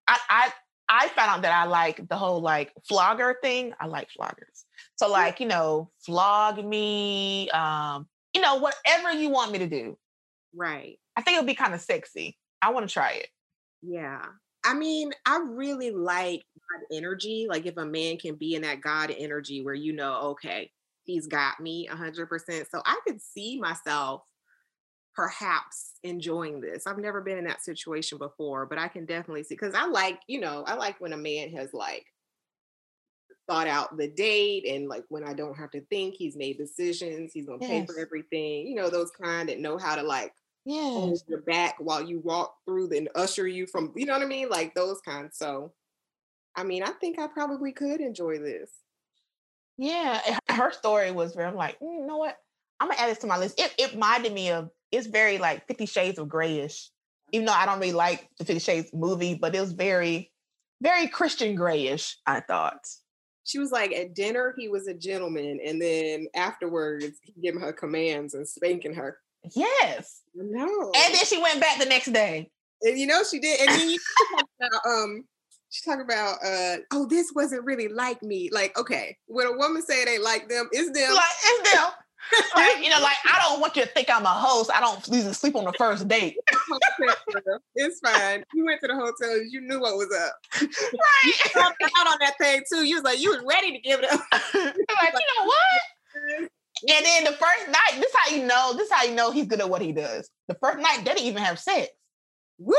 I 0.07 0.17
I 0.29 0.53
I 0.89 1.07
found 1.09 1.29
out 1.29 1.41
that 1.43 1.53
I 1.53 1.65
like 1.65 2.07
the 2.09 2.15
whole 2.15 2.41
like 2.41 2.73
flogger 2.87 3.37
thing. 3.41 3.73
I 3.79 3.85
like 3.85 4.09
floggers. 4.19 4.65
So 4.95 5.09
like 5.09 5.39
you 5.39 5.47
know, 5.47 5.91
flog 5.99 6.63
me. 6.63 7.49
Um, 7.51 8.07
you 8.33 8.41
know, 8.41 8.57
whatever 8.57 9.11
you 9.11 9.29
want 9.29 9.51
me 9.51 9.59
to 9.59 9.67
do. 9.67 9.97
right. 10.55 10.99
I 11.15 11.21
think 11.21 11.37
it'll 11.37 11.47
be 11.47 11.55
kind 11.55 11.73
of 11.73 11.81
sexy. 11.81 12.37
I 12.61 12.71
want 12.71 12.87
to 12.87 12.93
try 12.93 13.11
it. 13.11 13.27
Yeah. 13.81 14.21
I 14.65 14.73
mean, 14.73 15.11
I 15.25 15.39
really 15.45 15.91
like 15.91 16.43
God 16.55 16.97
energy. 16.97 17.47
Like 17.49 17.65
if 17.65 17.77
a 17.77 17.85
man 17.85 18.17
can 18.17 18.35
be 18.35 18.55
in 18.55 18.61
that 18.63 18.81
God 18.81 19.13
energy 19.17 19.61
where 19.61 19.73
you 19.73 19.93
know, 19.93 20.19
okay, 20.31 20.71
he's 21.03 21.27
got 21.27 21.59
me 21.59 21.89
100%. 21.91 22.65
So 22.69 22.81
I 22.85 22.99
could 23.05 23.21
see 23.21 23.59
myself 23.59 24.21
perhaps 25.19 25.95
enjoying 26.03 26.61
this. 26.61 26.87
I've 26.87 26.97
never 26.97 27.19
been 27.19 27.37
in 27.37 27.43
that 27.43 27.61
situation 27.61 28.17
before, 28.17 28.65
but 28.65 28.77
I 28.77 28.87
can 28.87 29.05
definitely 29.05 29.43
see 29.43 29.55
because 29.55 29.73
I 29.75 29.85
like, 29.85 30.21
you 30.27 30.39
know, 30.39 30.63
I 30.65 30.75
like 30.75 31.01
when 31.01 31.11
a 31.11 31.17
man 31.17 31.49
has 31.51 31.73
like 31.73 32.05
thought 33.49 33.67
out 33.67 33.97
the 33.97 34.07
date 34.07 34.65
and 34.65 34.87
like 34.87 35.03
when 35.09 35.25
I 35.25 35.33
don't 35.33 35.57
have 35.57 35.71
to 35.71 35.81
think, 35.87 36.15
he's 36.15 36.37
made 36.37 36.57
decisions, 36.57 37.33
he's 37.33 37.47
gonna 37.47 37.59
pay 37.59 37.81
for 37.85 37.99
everything, 37.99 38.65
you 38.65 38.75
know, 38.75 38.89
those 38.89 39.11
kind 39.11 39.49
that 39.49 39.59
know 39.59 39.77
how 39.77 39.95
to 39.97 40.03
like 40.03 40.33
hold 40.93 41.19
Yes. 41.19 41.25
your 41.27 41.41
back 41.41 41.75
while 41.79 42.01
you 42.01 42.21
walk 42.21 42.55
through 42.65 42.95
and 42.95 43.09
usher 43.13 43.45
you 43.45 43.67
from, 43.67 43.91
you 43.97 44.05
know 44.05 44.13
what 44.13 44.21
I 44.21 44.25
mean? 44.25 44.47
Like 44.47 44.73
those 44.73 45.01
kinds. 45.01 45.37
So, 45.37 45.73
I 46.55 46.63
mean, 46.63 46.81
I 46.81 46.91
think 46.91 47.19
I 47.19 47.27
probably 47.27 47.73
could 47.73 47.99
enjoy 47.99 48.39
this. 48.39 48.71
Yeah. 49.77 50.37
her- 50.49 50.71
story 50.71 51.11
was 51.11 51.33
very. 51.35 51.47
I'm 51.47 51.55
like, 51.55 51.77
"Mm, 51.79 51.99
you 52.01 52.05
know 52.07 52.17
what? 52.17 52.37
I'm 52.79 52.87
gonna 52.87 53.01
add 53.01 53.09
this 53.09 53.17
to 53.19 53.27
my 53.27 53.37
list. 53.37 53.59
It 53.59 53.75
it 53.77 53.91
reminded 53.93 54.31
me 54.33 54.51
of. 54.51 54.71
It's 54.91 55.07
very 55.07 55.37
like 55.37 55.67
Fifty 55.67 55.85
Shades 55.85 56.19
of 56.19 56.29
Grayish. 56.29 56.89
Even 57.31 57.45
though 57.45 57.53
I 57.53 57.65
don't 57.65 57.79
really 57.79 57.93
like 57.93 58.27
the 58.37 58.45
Fifty 58.45 58.59
Shades 58.59 58.89
movie, 58.93 59.35
but 59.35 59.55
it 59.55 59.61
was 59.61 59.73
very, 59.73 60.31
very 60.81 61.07
Christian 61.07 61.55
Grayish. 61.55 62.17
I 62.25 62.41
thought. 62.41 62.85
She 63.45 63.57
was 63.57 63.71
like, 63.71 63.91
at 63.93 64.13
dinner, 64.13 64.53
he 64.55 64.69
was 64.69 64.87
a 64.87 64.93
gentleman. 64.93 65.59
And 65.65 65.81
then 65.81 66.27
afterwards, 66.35 67.17
he 67.23 67.33
giving 67.41 67.61
her 67.61 67.73
commands 67.73 68.35
and 68.35 68.47
spanking 68.47 68.93
her. 68.93 69.17
Yes. 69.55 70.21
No. 70.35 70.91
And 70.95 71.15
then 71.15 71.25
she 71.25 71.41
went 71.41 71.59
back 71.59 71.79
the 71.79 71.85
next 71.85 72.11
day. 72.11 72.51
And 72.81 72.97
you 72.97 73.07
know 73.07 73.23
she 73.23 73.39
did. 73.39 73.59
And 73.59 73.69
then 73.69 73.89
you 73.89 73.99
talk 74.37 74.45
about 74.59 74.91
um 74.91 75.23
she 75.69 75.89
talked 75.89 76.01
about 76.01 76.37
uh 76.43 76.77
oh 76.93 77.05
this 77.07 77.31
wasn't 77.35 77.65
really 77.65 77.87
like 77.87 78.21
me. 78.23 78.49
Like, 78.51 78.77
okay, 78.77 79.17
when 79.27 79.47
a 79.47 79.57
woman 79.57 79.81
say 79.81 80.01
it 80.01 80.09
ain't 80.09 80.23
like 80.23 80.47
them, 80.47 80.69
it's 80.71 80.91
them. 80.97 81.13
Like 81.13 81.23
it's 81.43 81.73
them. 81.73 81.89
Like, 82.55 82.83
you 82.83 82.89
know, 82.89 82.99
like 83.01 83.17
I 83.25 83.39
don't 83.41 83.59
want 83.59 83.75
you 83.75 83.83
to 83.83 83.87
think 83.89 84.09
I'm 84.09 84.25
a 84.25 84.29
host. 84.29 84.69
I 84.73 84.79
don't 84.79 85.07
usually 85.07 85.33
sleep 85.33 85.55
on 85.55 85.65
the 85.65 85.73
first 85.73 86.07
date. 86.07 86.37
it's 87.75 87.99
fine. 87.99 88.43
You 88.53 88.65
went 88.65 88.81
to 88.81 88.87
the 88.87 88.95
hotel, 88.95 89.41
you 89.43 89.61
knew 89.61 89.79
what 89.79 89.95
was 89.95 90.09
up. 90.15 90.33
Right. 90.99 91.33
Jumped 91.53 91.81
out 91.83 92.07
on 92.07 92.17
that 92.21 92.37
thing 92.39 92.61
too. 92.71 92.85
You 92.85 92.95
was 92.95 93.03
like, 93.03 93.19
you 93.19 93.29
was 93.29 93.43
ready 93.47 93.71
to 93.71 93.79
give 93.79 93.99
it 94.01 94.11
up. 94.11 94.21
like, 94.33 94.53
you 94.53 95.25
know 95.37 95.45
what? 95.45 96.49
And 96.87 97.05
then 97.05 97.23
the 97.25 97.31
first 97.31 97.67
night, 97.67 97.95
this 97.95 98.05
is 98.05 98.15
how 98.15 98.35
you 98.35 98.45
know, 98.45 98.73
this 98.73 98.87
is 98.87 98.93
how 98.93 99.03
you 99.03 99.13
know 99.13 99.31
he's 99.31 99.47
good 99.47 99.59
at 99.59 99.69
what 99.69 99.81
he 99.81 99.91
does. 99.91 100.29
The 100.47 100.55
first 100.55 100.79
night, 100.79 100.99
they 100.99 101.13
didn't 101.13 101.25
even 101.25 101.43
have 101.43 101.59
sex. 101.59 101.89
Woo! 102.57 102.75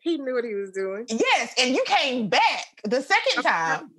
He 0.00 0.18
knew 0.18 0.34
what 0.34 0.44
he 0.44 0.54
was 0.54 0.72
doing. 0.72 1.06
Yes, 1.08 1.54
and 1.58 1.74
you 1.74 1.82
came 1.86 2.28
back 2.28 2.66
the 2.84 3.00
second 3.00 3.42
time. 3.42 3.90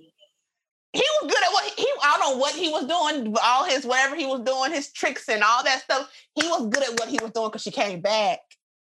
He 0.94 1.02
was 1.20 1.32
good 1.32 1.42
at 1.42 1.52
what 1.52 1.72
he, 1.76 1.86
I 2.02 2.16
don't 2.16 2.30
know 2.30 2.38
what 2.38 2.54
he 2.54 2.68
was 2.68 2.86
doing, 2.86 3.34
all 3.42 3.64
his 3.64 3.84
whatever 3.84 4.14
he 4.14 4.26
was 4.26 4.40
doing, 4.40 4.70
his 4.70 4.92
tricks 4.92 5.28
and 5.28 5.42
all 5.42 5.64
that 5.64 5.82
stuff. 5.82 6.10
He 6.40 6.46
was 6.46 6.68
good 6.68 6.84
at 6.84 6.98
what 7.00 7.08
he 7.08 7.18
was 7.20 7.32
doing 7.32 7.48
because 7.48 7.62
she 7.62 7.72
came 7.72 8.00
back. 8.00 8.38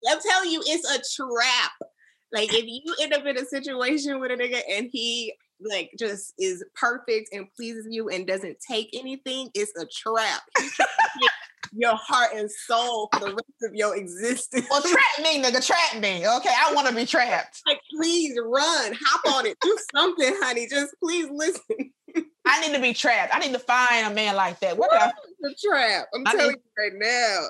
I'm 0.08 0.18
telling 0.20 0.50
you, 0.50 0.62
it's 0.66 0.88
a 0.90 1.22
trap. 1.22 1.72
Like 2.32 2.52
if 2.52 2.64
you 2.66 2.94
end 3.00 3.14
up 3.14 3.24
in 3.24 3.38
a 3.38 3.46
situation 3.46 4.20
with 4.20 4.32
a 4.32 4.36
nigga 4.36 4.60
and 4.70 4.90
he 4.92 5.32
like 5.60 5.92
just 5.98 6.34
is 6.38 6.64
perfect 6.74 7.30
and 7.32 7.46
pleases 7.56 7.86
you 7.88 8.08
and 8.08 8.26
doesn't 8.26 8.58
take 8.68 8.90
anything, 8.92 9.48
it's 9.54 9.72
a 9.76 9.86
trap. 9.86 10.42
He's 11.74 11.80
trying 11.82 11.94
to 11.94 11.96
take 11.96 11.96
your 11.96 11.96
heart 11.96 12.30
and 12.34 12.50
soul 12.50 13.08
for 13.12 13.20
the 13.20 13.26
rest 13.26 13.62
of 13.62 13.74
your 13.74 13.96
existence. 13.96 14.66
Well, 14.70 14.82
trap 14.82 14.98
me, 15.22 15.42
nigga, 15.42 15.64
trap 15.64 16.00
me. 16.00 16.26
Okay, 16.26 16.50
I 16.54 16.72
want 16.74 16.88
to 16.88 16.94
be 16.94 17.06
trapped. 17.06 17.60
like, 17.66 17.80
please 17.90 18.38
run, 18.44 18.94
hop 19.00 19.34
on 19.36 19.46
it, 19.46 19.56
do 19.62 19.76
something, 19.94 20.34
honey. 20.40 20.66
Just 20.68 20.94
please 21.02 21.28
listen. 21.32 21.92
I 22.46 22.60
need 22.66 22.74
to 22.74 22.80
be 22.82 22.92
trapped. 22.94 23.34
I 23.34 23.38
need 23.40 23.52
to 23.52 23.58
find 23.58 24.06
a 24.06 24.14
man 24.14 24.36
like 24.36 24.60
that. 24.60 24.76
Can 24.78 24.88
I 24.92 25.10
a 25.44 25.54
trap. 25.66 26.06
I'm 26.14 26.26
I 26.26 26.30
telling 26.32 26.48
mean- 26.48 26.56
you 26.76 26.82
right 26.82 26.92
now. 26.96 27.46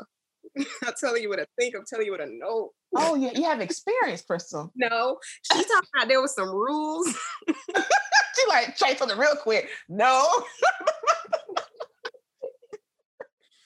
I'm 0.86 0.94
telling 1.00 1.22
you 1.22 1.28
what 1.28 1.40
I 1.40 1.46
think. 1.58 1.74
I'm 1.76 1.84
telling 1.88 2.06
you 2.06 2.12
what 2.12 2.20
I 2.20 2.26
know. 2.26 2.70
Oh, 2.96 3.16
yeah, 3.16 3.30
you 3.34 3.42
have 3.42 3.60
experience, 3.60 4.22
Crystal. 4.22 4.70
No, 4.76 5.18
she 5.42 5.54
talking 5.64 5.88
about 5.96 6.06
there 6.08 6.20
was 6.20 6.34
some 6.34 6.48
rules. 6.48 7.12
She 8.36 8.48
like 8.48 8.76
try 8.76 8.94
something 8.94 9.16
real 9.16 9.36
quick. 9.36 9.68
No. 9.88 10.26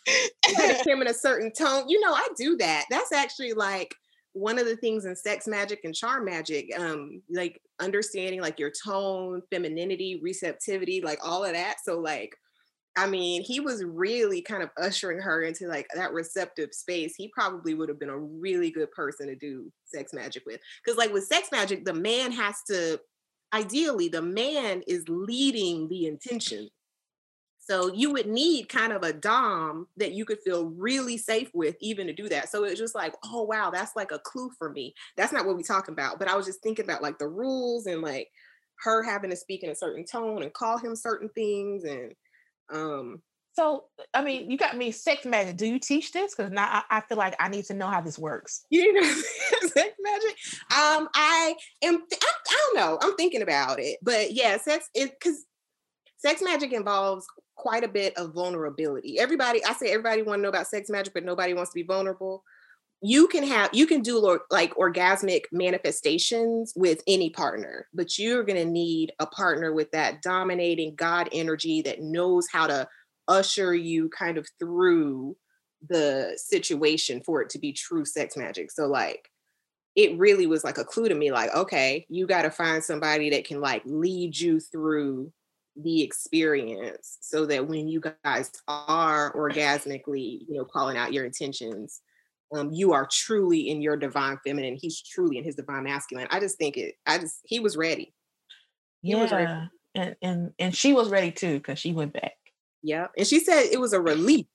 him 0.87 1.01
in 1.01 1.09
a 1.09 1.15
certain 1.15 1.53
tone. 1.53 1.89
You 1.89 2.01
know, 2.01 2.13
I 2.13 2.29
do 2.37 2.57
that. 2.59 2.85
That's 2.91 3.13
actually 3.13 3.53
like 3.53 3.95
one 4.33 4.59
of 4.59 4.67
the 4.67 4.77
things 4.77 5.05
in 5.05 5.17
sex 5.17 5.47
magic 5.47 5.81
and 5.85 5.95
charm 5.95 6.25
magic. 6.25 6.71
Um, 6.79 7.23
like 7.31 7.61
understanding 7.81 8.41
like 8.41 8.59
your 8.59 8.73
tone, 8.85 9.43
femininity, 9.51 10.21
receptivity, 10.23 11.01
like 11.01 11.19
all 11.25 11.45
of 11.45 11.53
that. 11.53 11.77
So 11.85 11.99
like 11.99 12.35
I 12.99 13.07
mean, 13.07 13.43
he 13.43 13.61
was 13.61 13.85
really 13.85 14.43
kind 14.43 14.61
of 14.61 14.71
ushering 14.77 15.21
her 15.21 15.43
into 15.43 15.69
like 15.69 15.87
that 15.95 16.13
receptive 16.13 16.71
space. 16.73 17.15
He 17.17 17.29
probably 17.29 17.75
would 17.75 17.89
have 17.89 18.01
been 18.01 18.09
a 18.09 18.19
really 18.19 18.73
good 18.73 18.91
person 18.91 19.29
to 19.29 19.37
do 19.37 19.71
sex 19.85 20.13
magic 20.13 20.43
with. 20.45 20.61
Because, 20.85 20.99
like 20.99 21.13
with 21.13 21.25
sex 21.25 21.49
magic, 21.53 21.85
the 21.85 21.95
man 21.95 22.33
has 22.33 22.57
to, 22.67 22.99
ideally, 23.55 24.09
the 24.09 24.23
man 24.23 24.83
is 24.89 25.05
leading 25.09 25.89
the 25.89 26.07
intention. 26.07 26.69
So 27.69 27.93
you 27.93 28.11
would 28.13 28.27
need 28.27 28.71
kind 28.71 28.95
of 28.95 29.03
a 29.03 29.13
dom 29.13 29.89
that 29.99 30.13
you 30.13 30.25
could 30.25 30.39
feel 30.41 30.71
really 30.71 31.19
safe 31.19 31.51
with, 31.53 31.77
even 31.81 32.07
to 32.07 32.15
do 32.15 32.27
that. 32.31 32.49
So 32.49 32.65
it's 32.65 32.81
just 32.81 32.95
like, 32.95 33.15
oh 33.27 33.43
wow, 33.43 33.69
that's 33.71 33.95
like 33.95 34.11
a 34.11 34.19
clue 34.21 34.51
for 34.59 34.71
me. 34.71 34.95
That's 35.19 35.35
not 35.35 35.45
what 35.45 35.55
we're 35.55 35.63
talking 35.63 35.93
about. 35.93 36.19
But 36.19 36.29
I 36.29 36.35
was 36.35 36.47
just 36.47 36.63
thinking 36.63 36.87
about 36.87 37.03
like 37.03 37.19
the 37.19 37.29
rules 37.29 37.85
and 37.85 38.01
like 38.01 38.31
her 38.85 39.03
having 39.03 39.29
to 39.29 39.37
speak 39.37 39.65
in 39.65 39.69
a 39.71 39.75
certain 39.75 40.07
tone 40.07 40.43
and 40.43 40.53
call 40.55 40.79
him 40.79 40.97
certain 40.97 41.29
things 41.35 41.85
and 41.85 42.15
um 42.73 43.21
So, 43.53 43.85
I 44.15 44.23
mean, 44.23 44.51
you 44.51 44.57
got 44.57 44.75
me 44.79 44.91
sex 44.91 45.27
magic. 45.27 45.59
Do 45.59 45.67
you 45.67 45.79
teach 45.79 46.13
this? 46.13 46.35
Because 46.35 46.51
now 46.51 46.69
I, 46.89 46.99
I 46.99 47.01
feel 47.03 47.19
like 47.19 47.35
I 47.39 47.49
need 47.51 47.67
to 47.67 47.75
know 47.75 47.89
how 47.89 48.01
this 48.01 48.19
works. 48.19 48.65
you 48.71 48.95
know 48.95 49.03
sex 49.61 49.95
magic 50.01 50.37
um 50.75 51.09
i 51.15 51.55
am 51.83 51.97
I, 52.13 52.17
I 52.51 52.57
don't 52.73 52.77
know 52.77 52.99
i'm 53.03 53.15
thinking 53.17 53.43
about 53.43 53.79
it 53.79 53.99
but 54.01 54.33
yeah 54.33 54.57
sex 54.57 54.89
it 54.95 55.13
because 55.19 55.45
sex 56.17 56.41
magic 56.43 56.73
involves 56.73 57.27
quite 57.59 57.85
a 57.85 57.89
bit 57.89 58.17
of 58.17 58.33
vulnerability 58.33 59.19
everybody 59.19 59.65
i 59.65 59.73
say 59.73 59.89
everybody 59.89 60.23
want 60.23 60.39
to 60.39 60.43
know 60.43 60.49
about 60.49 60.67
sex 60.67 60.89
magic 60.89 61.13
but 61.13 61.25
nobody 61.25 61.55
wants 61.55 61.71
to 61.71 61.75
be 61.75 61.83
vulnerable 61.83 62.43
you 63.01 63.29
can 63.29 63.45
have 63.45 63.71
you 63.73 63.87
can 63.87 64.01
do 64.01 64.39
like 64.51 64.75
orgasmic 64.75 65.43
manifestations 65.53 66.73
with 66.75 67.03
any 67.07 67.31
partner 67.31 67.87
but 67.93 68.19
you're 68.19 68.45
going 68.45 68.59
to 68.59 68.65
need 68.65 69.13
a 69.21 69.27
partner 69.27 69.73
with 69.73 69.91
that 69.91 70.23
dominating 70.23 70.95
god 70.95 71.29
energy 71.33 71.83
that 71.83 72.01
knows 72.01 72.47
how 72.51 72.67
to 72.67 72.89
usher 73.29 73.75
you 73.75 74.09
kind 74.09 74.39
of 74.39 74.49
through 74.59 75.37
the 75.87 76.37
situation 76.37 77.23
for 77.25 77.43
it 77.43 77.51
to 77.51 77.59
be 77.59 77.73
true 77.73 78.05
sex 78.05 78.37
magic. 78.37 78.71
So 78.71 78.87
like 78.87 79.31
it 79.95 80.19
really 80.19 80.47
was 80.47 80.65
like 80.65 80.79
a 80.79 80.85
clue 80.85 81.09
to 81.09 81.15
me 81.15 81.31
like 81.31 81.55
okay, 81.55 82.07
you 82.09 82.27
got 82.27 82.43
to 82.43 82.51
find 82.51 82.83
somebody 82.83 83.31
that 83.31 83.45
can 83.45 83.61
like 83.61 83.83
lead 83.85 84.39
you 84.39 84.59
through 84.59 85.33
the 85.83 86.03
experience 86.03 87.19
so 87.21 87.47
that 87.47 87.67
when 87.67 87.89
you 87.89 88.03
guys 88.25 88.51
are 88.67 89.33
orgasmically, 89.35 90.41
you 90.49 90.57
know, 90.57 90.65
calling 90.65 90.97
out 90.97 91.13
your 91.13 91.25
intentions, 91.25 92.01
um, 92.55 92.73
you 92.73 92.93
are 92.93 93.09
truly 93.11 93.69
in 93.69 93.83
your 93.83 93.97
divine 93.97 94.39
feminine. 94.45 94.77
He's 94.81 95.01
truly 95.01 95.39
in 95.39 95.45
his 95.45 95.55
divine 95.55 95.85
masculine. 95.85 96.29
I 96.31 96.41
just 96.41 96.59
think 96.59 96.77
it. 96.77 96.95
I 97.07 97.19
just 97.19 97.41
he 97.45 97.61
was 97.61 97.77
ready. 97.77 98.15
He 99.03 99.15
was 99.15 99.31
ready. 99.31 99.53
And, 99.95 100.17
and 100.23 100.53
and 100.59 100.75
she 100.75 100.93
was 100.93 101.11
ready 101.11 101.31
too 101.31 101.59
because 101.59 101.79
she 101.79 101.93
went 101.93 102.13
back. 102.13 102.33
Yeah, 102.83 103.09
and 103.17 103.27
she 103.27 103.41
said 103.41 103.65
it 103.71 103.81
was 103.81 103.93
a 103.93 104.01
relief 104.01 104.47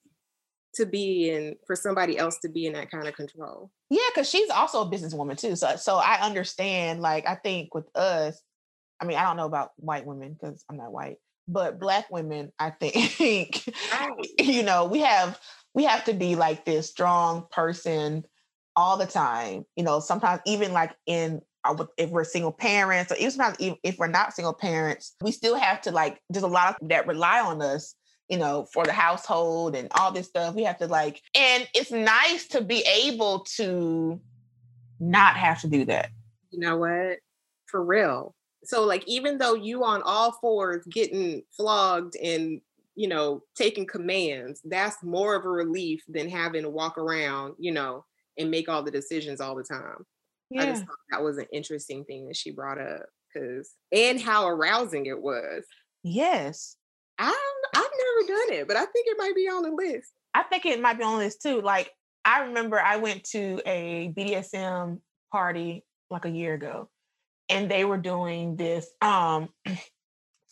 to 0.75 0.85
be 0.85 1.29
in 1.29 1.55
for 1.67 1.75
somebody 1.75 2.17
else 2.17 2.39
to 2.39 2.49
be 2.49 2.65
in 2.65 2.73
that 2.73 2.89
kind 2.89 3.07
of 3.07 3.15
control. 3.15 3.71
Yeah, 3.89 4.01
because 4.13 4.29
she's 4.29 4.49
also 4.49 4.81
a 4.81 4.89
businesswoman 4.89 5.37
too. 5.37 5.55
So 5.55 5.75
so 5.75 5.97
I 5.97 6.19
understand. 6.21 7.01
Like 7.01 7.27
I 7.27 7.35
think 7.35 7.75
with 7.75 7.85
us, 7.95 8.41
I 8.99 9.05
mean, 9.05 9.17
I 9.17 9.23
don't 9.23 9.37
know 9.37 9.45
about 9.45 9.71
white 9.77 10.05
women 10.05 10.33
because 10.33 10.63
I'm 10.69 10.77
not 10.77 10.91
white, 10.91 11.17
but 11.47 11.79
black 11.79 12.09
women, 12.09 12.51
I 12.59 12.69
think, 12.69 13.67
you 14.39 14.63
know, 14.63 14.85
we 14.85 14.99
have 14.99 15.39
we 15.73 15.83
have 15.83 16.05
to 16.05 16.13
be 16.13 16.35
like 16.35 16.65
this 16.65 16.89
strong 16.89 17.47
person 17.51 18.23
all 18.75 18.97
the 18.97 19.05
time. 19.05 19.65
You 19.75 19.83
know, 19.83 19.99
sometimes 19.99 20.41
even 20.45 20.73
like 20.73 20.95
in 21.05 21.41
uh, 21.63 21.85
if 21.97 22.09
we're 22.09 22.23
single 22.23 22.51
parents, 22.51 23.11
or 23.11 23.15
even 23.15 23.31
sometimes 23.31 23.57
even 23.59 23.77
if 23.83 23.97
we're 23.97 24.07
not 24.07 24.33
single 24.33 24.53
parents, 24.53 25.15
we 25.21 25.31
still 25.31 25.55
have 25.55 25.81
to 25.81 25.91
like. 25.91 26.19
There's 26.29 26.43
a 26.43 26.47
lot 26.47 26.77
of 26.81 26.89
that 26.89 27.07
rely 27.07 27.41
on 27.41 27.61
us. 27.61 27.95
You 28.29 28.37
know, 28.37 28.65
for 28.73 28.85
the 28.85 28.93
household 28.93 29.75
and 29.75 29.89
all 29.91 30.11
this 30.11 30.27
stuff, 30.27 30.55
we 30.55 30.63
have 30.63 30.77
to 30.77 30.87
like, 30.87 31.21
and 31.35 31.67
it's 31.75 31.91
nice 31.91 32.47
to 32.47 32.61
be 32.61 32.81
able 32.81 33.41
to 33.57 34.19
not 34.99 35.35
have 35.35 35.59
to 35.61 35.67
do 35.67 35.83
that. 35.85 36.09
You 36.51 36.59
know 36.59 36.77
what? 36.77 37.19
For 37.65 37.83
real. 37.83 38.33
So 38.65 38.83
like 38.83 39.03
even 39.07 39.37
though 39.37 39.55
you 39.55 39.83
on 39.83 40.01
all 40.03 40.33
fours 40.33 40.85
getting 40.85 41.43
flogged 41.55 42.15
and 42.15 42.61
you 42.95 43.07
know 43.07 43.41
taking 43.55 43.85
commands, 43.85 44.61
that's 44.63 45.03
more 45.03 45.35
of 45.35 45.45
a 45.45 45.49
relief 45.49 46.03
than 46.07 46.29
having 46.29 46.63
to 46.63 46.69
walk 46.69 46.97
around, 46.97 47.55
you 47.59 47.71
know, 47.71 48.05
and 48.37 48.51
make 48.51 48.69
all 48.69 48.83
the 48.83 48.91
decisions 48.91 49.41
all 49.41 49.55
the 49.55 49.63
time. 49.63 50.05
Yeah. 50.49 50.63
I 50.63 50.65
just 50.67 50.85
thought 50.85 50.95
that 51.09 51.23
was 51.23 51.37
an 51.37 51.47
interesting 51.51 52.05
thing 52.05 52.27
that 52.27 52.37
she 52.37 52.51
brought 52.51 52.79
up 52.79 53.05
because 53.33 53.71
and 53.91 54.21
how 54.21 54.47
arousing 54.47 55.05
it 55.05 55.21
was. 55.21 55.63
Yes. 56.03 56.75
I 57.19 57.35
I've 57.75 57.83
never 57.83 58.27
done 58.27 58.59
it, 58.59 58.67
but 58.67 58.77
I 58.77 58.85
think 58.85 59.07
it 59.07 59.17
might 59.17 59.35
be 59.35 59.47
on 59.47 59.63
the 59.63 59.71
list. 59.71 60.11
I 60.33 60.43
think 60.43 60.65
it 60.65 60.81
might 60.81 60.97
be 60.97 61.03
on 61.03 61.19
this 61.19 61.37
too. 61.37 61.61
Like 61.61 61.91
I 62.25 62.41
remember 62.43 62.79
I 62.79 62.97
went 62.97 63.23
to 63.25 63.61
a 63.65 64.13
BDSM 64.15 64.99
party 65.31 65.83
like 66.09 66.25
a 66.25 66.29
year 66.29 66.53
ago 66.53 66.89
and 67.49 67.69
they 67.69 67.85
were 67.85 67.97
doing 67.97 68.55
this 68.55 68.87
um 69.01 69.49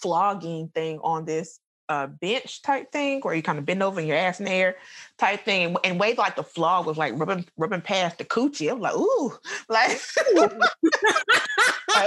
flogging 0.01 0.69
thing 0.69 0.99
on 0.99 1.25
this 1.25 1.60
uh 1.89 2.08
bench 2.08 2.62
type 2.62 2.91
thing 2.91 3.19
where 3.21 3.36
you 3.36 3.43
kind 3.43 3.60
of 3.60 3.65
bend 3.65 3.84
over 3.84 3.99
in 3.99 4.08
your 4.08 4.17
ass 4.17 4.39
in 4.39 4.45
the 4.45 4.51
air 4.51 4.75
type 5.17 5.43
thing 5.43 5.65
and, 5.65 5.77
and 5.84 5.99
way 5.99 6.13
like 6.13 6.36
the 6.36 6.43
flog 6.43 6.86
was 6.86 6.97
like 6.97 7.17
rubbing 7.17 7.45
rubbing 7.58 7.82
past 7.82 8.17
the 8.17 8.23
coochie. 8.25 8.71
I'm 8.71 8.80
like, 8.80 8.95
ooh, 8.95 9.34
like, 9.69 9.99
like 10.36 10.49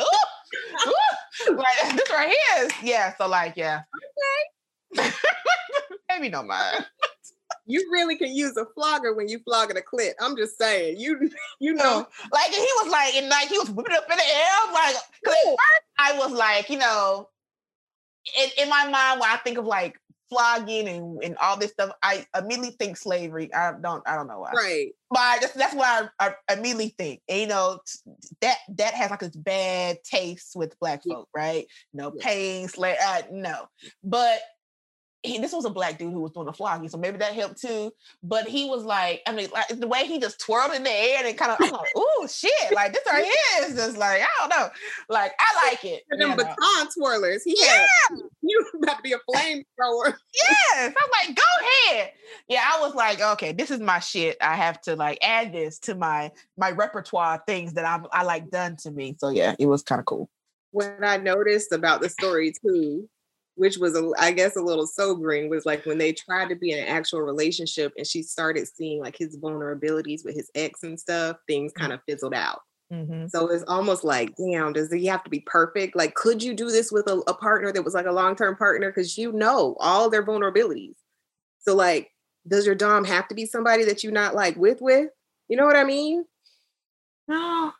ooh, 0.01 0.89
ooh, 0.89 1.57
like 1.57 1.97
this 1.97 2.11
right 2.11 2.29
here 2.29 2.67
is 2.67 2.73
yeah. 2.83 3.15
So 3.17 3.29
like 3.29 3.55
yeah. 3.57 3.83
Okay. 4.97 5.11
Maybe 6.09 6.29
don't 6.31 6.47
mind. 6.47 6.87
You 7.67 7.89
really 7.93 8.17
can 8.17 8.35
use 8.35 8.57
a 8.57 8.67
flogger 8.75 9.15
when 9.15 9.29
you 9.29 9.39
flogging 9.41 9.77
a 9.77 9.81
clit. 9.81 10.13
I'm 10.21 10.37
just 10.37 10.59
saying. 10.59 10.99
You 10.99 11.31
you 11.61 11.75
know. 11.75 11.85
know, 12.01 12.07
like 12.33 12.51
he 12.51 12.61
was 12.61 12.91
like, 12.91 13.15
and 13.15 13.29
like 13.29 13.49
he 13.49 13.59
was 13.59 13.71
whipping 13.71 13.97
up 13.97 14.05
in 14.11 14.17
the 14.17 14.23
air. 14.25 14.49
I'm 14.67 14.73
like, 14.75 14.95
'cause 15.25 15.35
at 15.35 15.45
first 15.47 15.59
I 15.99 16.19
was 16.19 16.33
like, 16.33 16.69
you 16.71 16.79
know, 16.79 17.29
in, 18.41 18.49
in 18.65 18.69
my 18.69 18.89
mind 18.89 19.21
when 19.21 19.31
I 19.31 19.37
think 19.39 19.59
of 19.59 19.65
like 19.67 19.99
flogging 20.31 20.89
and, 20.89 21.23
and 21.23 21.37
all 21.39 21.57
this 21.57 21.71
stuff, 21.73 21.93
I 22.03 22.27
immediately 22.37 22.71
think 22.79 22.97
slavery. 22.97 23.53
I 23.55 23.73
don't, 23.81 24.03
I 24.09 24.17
don't 24.17 24.27
know 24.27 24.41
why, 24.41 24.53
Right. 24.55 24.89
but 25.11 25.21
I 25.21 25.39
just, 25.41 25.55
that's 25.55 25.75
what 25.75 26.11
I, 26.19 26.35
I 26.49 26.53
immediately 26.55 26.95
think. 26.99 27.21
And, 27.29 27.41
you 27.43 27.47
know, 27.47 27.81
that 28.41 28.57
that 28.77 28.95
has 28.95 29.11
like 29.11 29.21
this 29.21 29.37
bad 29.37 29.99
taste 30.03 30.53
with 30.57 30.79
black 30.81 31.03
folk, 31.05 31.29
right? 31.35 31.67
No 31.93 32.13
Yeah. 32.17 32.25
pain, 32.25 32.69
slave, 32.69 32.97
uh, 33.05 33.23
no. 33.31 33.67
But 34.03 34.41
he, 35.25 35.39
this 35.39 35.53
was 35.53 35.65
a 35.65 35.71
black 35.71 35.99
dude 35.99 36.13
who 36.13 36.21
was 36.21 36.33
doing 36.33 36.47
the 36.47 36.53
flogging, 36.53 36.89
so 36.89 36.99
maybe 36.99 37.17
that 37.19 37.33
helped 37.33 37.61
too. 37.61 37.91
But 38.23 38.47
he 38.47 38.67
was 38.67 38.85
like, 38.85 39.23
I 39.27 39.33
mean, 39.33 39.49
like 39.53 39.69
the 39.69 39.89
way 39.89 40.05
he 40.07 40.19
just 40.19 40.39
twirled 40.39 40.75
in 40.75 40.85
the 40.85 40.91
air 40.91 41.25
and 41.25 41.37
kind 41.37 41.51
of, 41.51 41.59
I'm 41.61 41.71
like, 41.71 41.93
oh 41.97 42.29
shit, 42.31 42.73
like 42.73 42.93
this 42.93 43.03
right 43.07 43.25
here 43.59 43.69
is 43.69 43.75
just 43.75 43.97
like, 43.97 44.21
I 44.21 44.27
don't 44.39 44.51
know, 44.51 44.69
like 45.09 45.33
I 45.39 45.71
like 45.71 45.85
it. 45.85 46.03
And 46.11 46.21
them 46.21 46.31
know. 46.31 46.37
baton 46.37 46.89
twirlers. 46.99 47.41
He 47.45 47.59
had 47.65 47.87
you 48.43 48.71
about 48.83 48.97
to 48.97 49.03
be 49.03 49.13
a 49.13 49.19
flamethrower. 49.31 50.15
Yes, 50.35 50.95
I'm 51.01 51.29
like, 51.29 51.37
go 51.37 51.93
ahead. 51.93 52.13
Yeah, 52.49 52.63
I 52.65 52.81
was 52.81 52.95
like, 52.95 53.21
okay, 53.21 53.53
this 53.53 53.71
is 53.71 53.81
my 53.81 54.01
shit. 54.01 54.37
I 54.41 54.57
have 54.57 54.81
to 54.83 54.97
like 54.97 55.19
add 55.23 55.53
this 55.53 55.79
to 55.81 55.95
my 55.95 56.33
my 56.59 56.73
repertoire 56.73 57.37
of 57.37 57.43
things 57.47 57.75
that 57.75 57.85
I'm 57.85 58.07
I 58.13 58.25
like 58.25 58.51
done 58.51 58.77
to 58.79 58.91
me. 58.91 59.17
So 59.19 59.29
yeah, 59.29 59.55
it 59.59 59.67
was 59.67 59.83
kind 59.83 60.01
of 60.01 60.07
cool. 60.07 60.29
What 60.73 60.97
I 61.03 61.19
noticed 61.19 61.73
about 61.73 62.01
the 62.01 62.09
story 62.09 62.53
too, 62.53 63.09
which 63.57 63.79
was 63.79 63.97
a, 63.97 64.11
I 64.19 64.33
guess 64.33 64.57
a 64.57 64.63
little 64.63 64.87
sobering, 64.87 65.49
was 65.49 65.65
like 65.65 65.87
when 65.87 65.99
they 65.99 66.13
tried 66.13 66.49
to 66.49 66.57
be 66.57 66.73
in 66.73 66.79
an 66.79 66.89
actual 66.89 67.21
relationship 67.21 67.93
and 67.97 68.07
she 68.07 68.23
started 68.23 68.69
seeing 68.69 69.01
like 69.01 69.17
his 69.17 69.39
vulnerabilities 69.39 70.25
with 70.25 70.35
his 70.35 70.51
ex 70.55 70.83
and 70.83 70.99
stuff, 70.99 71.37
things 71.47 71.73
kind 71.73 71.93
of 71.93 72.01
fizzled 72.09 72.35
out. 72.35 72.61
Mm-hmm. 72.93 73.27
So 73.29 73.49
it's 73.49 73.65
almost 73.67 74.05
like, 74.05 74.35
damn, 74.37 74.73
does 74.73 74.93
he 74.93 75.07
have 75.07 75.25
to 75.25 75.31
be 75.31 75.41
perfect? 75.41 75.97
Like, 75.97 76.15
could 76.15 76.43
you 76.43 76.55
do 76.55 76.71
this 76.71 76.93
with 76.93 77.09
a, 77.09 77.23
a 77.27 77.35
partner 77.35 77.73
that 77.73 77.85
was 77.85 77.95
like 77.95 78.07
a 78.07 78.13
long 78.13 78.37
term 78.37 78.57
partner? 78.57 78.91
Because 78.91 79.17
you 79.17 79.33
know 79.33 79.77
all 79.81 80.11
their 80.11 80.25
vulnerabilities. 80.25 80.95
So, 81.61 81.75
like, 81.75 82.11
does 82.47 82.67
your 82.67 82.75
Dom 82.75 83.05
have 83.05 83.27
to 83.29 83.35
be 83.35 83.47
somebody 83.47 83.85
that 83.85 84.05
you're 84.05 84.13
not 84.13 84.35
like 84.35 84.57
with 84.57 84.81
with? 84.81 85.09
You 85.49 85.57
know 85.57 85.65
what 85.65 85.77
I 85.77 85.85
mean? 85.85 86.25
No, 87.27 87.73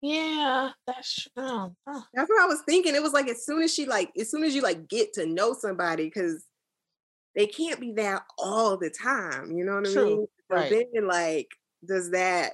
yeah, 0.00 0.70
that's 0.86 1.26
um, 1.36 1.74
oh, 1.88 2.04
That's 2.14 2.28
what 2.28 2.42
I 2.42 2.46
was 2.46 2.62
thinking. 2.66 2.94
It 2.94 3.02
was 3.02 3.12
like 3.12 3.28
as 3.28 3.44
soon 3.44 3.62
as 3.62 3.74
she 3.74 3.86
like, 3.86 4.10
as 4.18 4.30
soon 4.30 4.44
as 4.44 4.54
you 4.54 4.62
like 4.62 4.88
get 4.88 5.12
to 5.14 5.26
know 5.26 5.54
somebody, 5.54 6.04
because 6.04 6.44
they 7.34 7.46
can't 7.46 7.80
be 7.80 7.92
that 7.92 8.22
all 8.38 8.76
the 8.76 8.90
time. 8.90 9.50
You 9.50 9.64
know 9.64 9.74
what 9.74 9.88
I 9.88 9.90
mean? 9.90 9.94
So 9.94 10.28
right. 10.48 10.86
then, 10.92 11.06
like, 11.06 11.48
does 11.86 12.10
that 12.12 12.52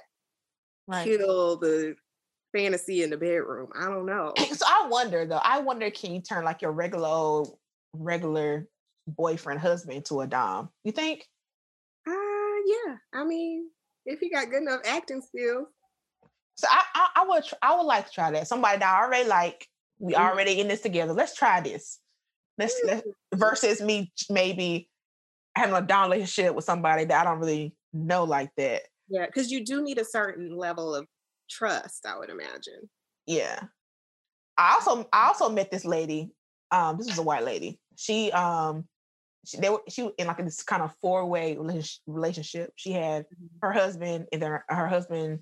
right. 0.87 1.03
kill 1.03 1.57
the 1.57 1.95
fantasy 2.55 3.03
in 3.03 3.11
the 3.11 3.17
bedroom? 3.17 3.69
I 3.79 3.85
don't 3.85 4.05
know. 4.07 4.33
So 4.37 4.65
I 4.65 4.87
wonder 4.89 5.25
though. 5.25 5.41
I 5.43 5.59
wonder, 5.59 5.91
can 5.91 6.13
you 6.13 6.21
turn 6.21 6.45
like 6.45 6.61
your 6.61 6.71
regular 6.71 7.07
old 7.07 7.57
regular 7.93 8.67
boyfriend 9.07 9.59
husband 9.59 10.05
to 10.05 10.21
a 10.21 10.27
dom? 10.27 10.69
You 10.83 10.91
think? 10.91 11.25
Uh 12.07 12.11
yeah. 12.11 12.95
I 13.13 13.23
mean, 13.23 13.69
if 14.05 14.19
he 14.19 14.29
got 14.29 14.49
good 14.49 14.63
enough 14.63 14.81
acting 14.85 15.21
skills. 15.21 15.67
I, 16.95 17.09
I, 17.17 17.25
would, 17.27 17.43
I 17.61 17.75
would 17.75 17.83
like 17.83 18.07
to 18.07 18.11
try 18.13 18.31
that. 18.31 18.47
Somebody 18.47 18.79
that 18.79 18.87
I 18.99 19.03
already 19.03 19.29
like. 19.29 19.67
We 19.99 20.13
Mhm. 20.13 20.19
already 20.19 20.59
in 20.59 20.67
this 20.67 20.81
together. 20.81 21.13
Let's 21.13 21.35
try 21.35 21.61
this. 21.61 21.99
Let's, 22.57 22.75
let's 22.85 23.03
versus 23.33 23.81
me 23.81 24.11
maybe 24.29 24.89
having 25.55 25.75
a 25.75 25.81
dom 25.81 26.11
relationship 26.11 26.53
with 26.53 26.65
somebody 26.65 27.05
that 27.05 27.21
I 27.21 27.29
don't 27.29 27.39
really 27.39 27.75
know 27.93 28.25
like 28.25 28.49
that. 28.57 28.81
Yeah, 29.07 29.25
because 29.25 29.51
you 29.51 29.63
do 29.63 29.81
need 29.81 29.97
a 29.97 30.03
certain 30.05 30.57
level 30.57 30.93
of 30.93 31.07
trust, 31.49 32.05
I 32.05 32.17
would 32.17 32.29
imagine. 32.29 32.89
Yeah. 33.25 33.61
I 34.57 34.73
also, 34.73 35.07
I 35.13 35.27
also 35.27 35.49
met 35.49 35.71
this 35.71 35.85
lady. 35.85 36.31
Um, 36.71 36.97
this 36.97 37.07
was 37.07 37.17
a 37.17 37.23
white 37.23 37.43
lady. 37.45 37.79
She, 37.95 38.31
um, 38.31 38.85
she, 39.45 39.57
they 39.57 39.69
were, 39.69 39.81
she 39.87 40.03
was 40.03 40.13
in 40.17 40.27
like 40.27 40.43
this 40.43 40.63
kind 40.63 40.81
of 40.81 40.93
four 41.01 41.25
way 41.25 41.57
relationship. 42.07 42.71
She 42.75 42.91
had 42.91 43.25
her 43.61 43.71
husband, 43.71 44.27
and 44.33 44.41
then 44.41 44.59
her 44.67 44.87
husband 44.87 45.39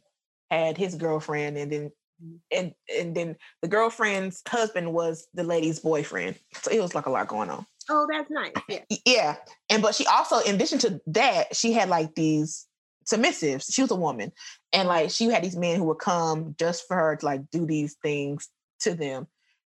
had 0.53 0.77
his 0.77 0.95
girlfriend, 0.95 1.57
and 1.57 1.71
then 1.71 1.91
Mhm. 2.23 2.39
and 2.51 2.75
and 2.95 3.15
then 3.15 3.35
the 3.61 3.67
girlfriend's 3.67 4.41
husband 4.47 4.93
was 4.93 5.27
the 5.33 5.43
lady's 5.43 5.79
boyfriend. 5.79 6.39
So 6.61 6.71
it 6.71 6.79
was 6.81 6.93
like 6.95 7.07
a 7.07 7.09
lot 7.09 7.27
going 7.27 7.49
on. 7.49 7.65
Oh, 7.89 8.07
that's 8.09 8.29
nice. 8.29 8.53
Yeah. 8.69 8.83
Yeah. 9.05 9.35
And 9.69 9.81
but 9.81 9.95
she 9.95 10.05
also, 10.05 10.39
in 10.39 10.55
addition 10.55 10.79
to 10.79 11.01
that, 11.07 11.55
she 11.55 11.73
had 11.73 11.89
like 11.89 12.15
these 12.15 12.67
submissives. 13.05 13.73
She 13.73 13.81
was 13.81 13.91
a 13.91 13.95
woman. 13.95 14.31
And 14.71 14.87
like 14.87 15.09
she 15.09 15.25
had 15.25 15.43
these 15.43 15.57
men 15.57 15.77
who 15.77 15.85
would 15.85 15.99
come 15.99 16.55
just 16.57 16.87
for 16.87 16.95
her 16.95 17.15
to 17.17 17.25
like 17.25 17.49
do 17.51 17.65
these 17.65 17.95
things 18.01 18.47
to 18.81 18.93
them. 18.95 19.27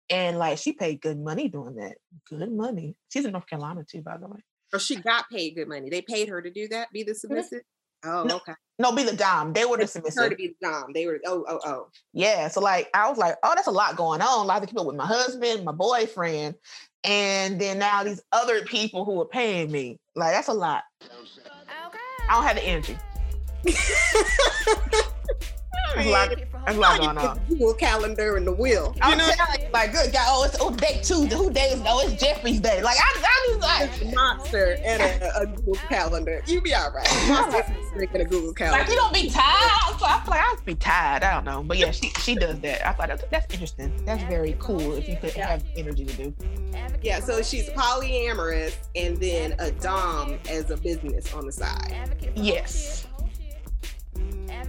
And 0.08 0.38
like 0.38 0.56
she 0.58 0.72
paid 0.72 1.02
good 1.02 1.18
money 1.18 1.48
doing 1.48 1.74
that. 1.76 1.96
Good 2.30 2.50
money. 2.50 2.96
She's 3.12 3.26
in 3.26 3.32
North 3.32 3.46
Carolina 3.46 3.84
too, 3.84 4.00
by 4.00 4.16
the 4.16 4.28
way. 4.28 4.40
Or 4.72 4.78
she 4.78 4.96
got 4.96 5.28
paid 5.30 5.56
good 5.56 5.68
money. 5.68 5.90
They 5.90 6.00
paid 6.02 6.28
her 6.28 6.40
to 6.40 6.50
do 6.50 6.68
that, 6.68 6.90
be 6.92 7.02
the 7.02 7.14
submissive. 7.14 7.62
Oh, 8.04 8.24
No, 8.24 8.36
okay. 8.36 8.54
No, 8.78 8.92
be 8.92 9.02
the 9.02 9.16
dom. 9.16 9.52
They 9.52 9.64
were 9.64 9.76
They 9.76 9.84
the 9.86 10.02
paid 10.02 10.14
her 10.14 10.28
to 10.28 10.36
be 10.36 10.48
the 10.48 10.66
dom. 10.66 10.92
They 10.92 11.06
were 11.06 11.18
oh 11.26 11.44
oh 11.48 11.60
oh. 11.64 11.88
Yeah. 12.12 12.46
So 12.48 12.60
like 12.60 12.88
I 12.94 13.08
was 13.08 13.18
like, 13.18 13.36
oh, 13.42 13.52
that's 13.54 13.66
a 13.66 13.72
lot 13.72 13.96
going 13.96 14.20
on. 14.20 14.44
A 14.44 14.46
lot 14.46 14.62
of 14.62 14.68
people 14.68 14.86
with 14.86 14.94
my 14.94 15.06
husband, 15.06 15.64
my 15.64 15.72
boyfriend, 15.72 16.54
and 17.02 17.60
then 17.60 17.80
now 17.80 18.04
these 18.04 18.22
other 18.30 18.62
people 18.62 19.04
who 19.04 19.20
are 19.20 19.26
paying 19.26 19.72
me. 19.72 19.98
Like 20.14 20.32
that's 20.32 20.48
a 20.48 20.54
lot. 20.54 20.84
Okay. 21.04 21.98
I 22.28 22.34
don't 22.34 22.44
have 22.44 22.56
the 22.56 22.64
energy. 22.64 22.98
There's 25.94 26.06
a 26.06 26.10
lot, 26.10 26.28
there's 26.66 26.76
a 26.76 26.80
lot 26.80 26.98
going 26.98 27.18
on. 27.18 27.36
the 27.36 27.40
Google 27.48 27.74
calendar 27.74 28.36
and 28.36 28.46
the 28.46 28.52
wheel. 28.52 28.92
You 28.96 29.02
I'm 29.02 29.18
know, 29.18 29.28
telling 29.30 29.62
you, 29.62 29.68
like, 29.72 29.92
good 29.92 30.12
God, 30.12 30.26
oh, 30.28 30.44
it's 30.44 30.56
oh, 30.60 30.70
day 30.70 31.00
Tuesday. 31.02 31.34
Who 31.34 31.50
day 31.50 31.70
is? 31.70 31.82
Oh, 31.86 32.06
it's 32.06 32.20
Jeffrey's 32.22 32.60
day. 32.60 32.82
Like, 32.82 32.96
I, 32.98 33.22
I 33.24 33.54
was 33.54 33.62
like, 33.62 33.90
It's 33.90 34.12
a 34.12 34.14
monster 34.14 34.78
and 34.84 35.02
a, 35.02 35.40
a 35.40 35.46
Google 35.46 35.74
calendar. 35.74 36.42
You 36.46 36.60
be 36.60 36.74
all 36.74 36.92
right. 36.92 37.08
Monster 37.28 37.74
drinking 37.94 38.20
a 38.20 38.24
Google 38.24 38.52
calendar. 38.52 38.80
like 38.80 38.90
you 38.90 38.96
don't 38.96 39.14
be 39.14 39.30
tired. 39.30 39.98
So 39.98 40.06
I 40.06 40.20
feel 40.24 40.30
like 40.30 40.40
I'd 40.40 40.64
be 40.64 40.74
tired. 40.74 41.22
I 41.24 41.34
don't 41.34 41.44
know, 41.44 41.62
but 41.62 41.78
yeah, 41.78 41.90
she 41.90 42.10
she 42.20 42.34
does 42.34 42.60
that. 42.60 42.86
I 42.86 42.92
thought 42.92 43.08
that's, 43.08 43.24
that's 43.30 43.52
interesting. 43.52 43.92
That's 44.04 44.22
very 44.24 44.56
cool 44.60 44.94
if 44.94 45.08
you 45.08 45.16
could 45.16 45.32
have 45.32 45.64
energy 45.76 46.04
to 46.04 46.16
do. 46.16 46.34
Yeah, 47.02 47.20
so 47.20 47.42
she's 47.42 47.68
polyamorous 47.70 48.76
and 48.94 49.16
then 49.16 49.54
a 49.58 49.70
dom 49.72 50.38
as 50.48 50.70
a 50.70 50.76
business 50.76 51.32
on 51.34 51.46
the 51.46 51.52
side. 51.52 52.16
Yes. 52.36 53.07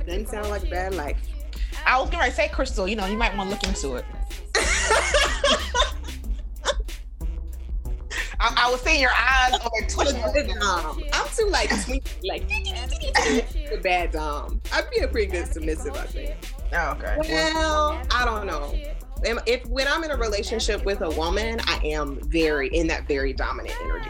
Doesn't 0.09 0.27
sound 0.27 0.49
like 0.49 0.67
bad 0.71 0.95
life. 0.95 1.17
I 1.85 2.01
was 2.01 2.09
gonna 2.09 2.31
say, 2.31 2.47
Crystal. 2.49 2.87
You 2.87 2.95
know, 2.95 3.05
you 3.05 3.15
might 3.15 3.37
want 3.37 3.51
to 3.51 3.55
look 3.55 3.63
into 3.63 3.95
it. 3.95 4.05
I, 8.41 8.53
I 8.57 8.71
was 8.71 8.81
seeing 8.81 9.01
your 9.01 9.11
eyes 9.11 9.53
I'm 9.53 9.83
a 9.83 9.87
twitching. 9.87 10.55
dom. 10.59 11.03
I'm 11.13 11.27
too 11.35 11.45
like 11.51 11.69
sweet, 11.73 12.17
like 12.23 12.47
the 12.47 13.79
bad 13.83 14.11
dom. 14.11 14.61
I'd 14.73 14.89
be 14.89 14.99
a 14.99 15.07
pretty 15.07 15.31
good 15.31 15.45
submissive, 15.45 15.95
I 15.95 16.05
think. 16.07 16.35
Oh, 16.73 16.91
okay. 16.91 17.17
Well, 17.53 18.01
I 18.09 18.25
don't 18.25 18.47
know. 18.47 18.73
If 19.45 19.63
when 19.67 19.87
I'm 19.87 20.03
in 20.03 20.09
a 20.09 20.17
relationship 20.17 20.85
with 20.85 21.01
a 21.01 21.09
woman, 21.11 21.59
I 21.67 21.81
am 21.83 22.19
very 22.29 22.69
in 22.69 22.87
that 22.87 23.07
very 23.07 23.33
dominant 23.33 23.75
energy. 23.83 24.09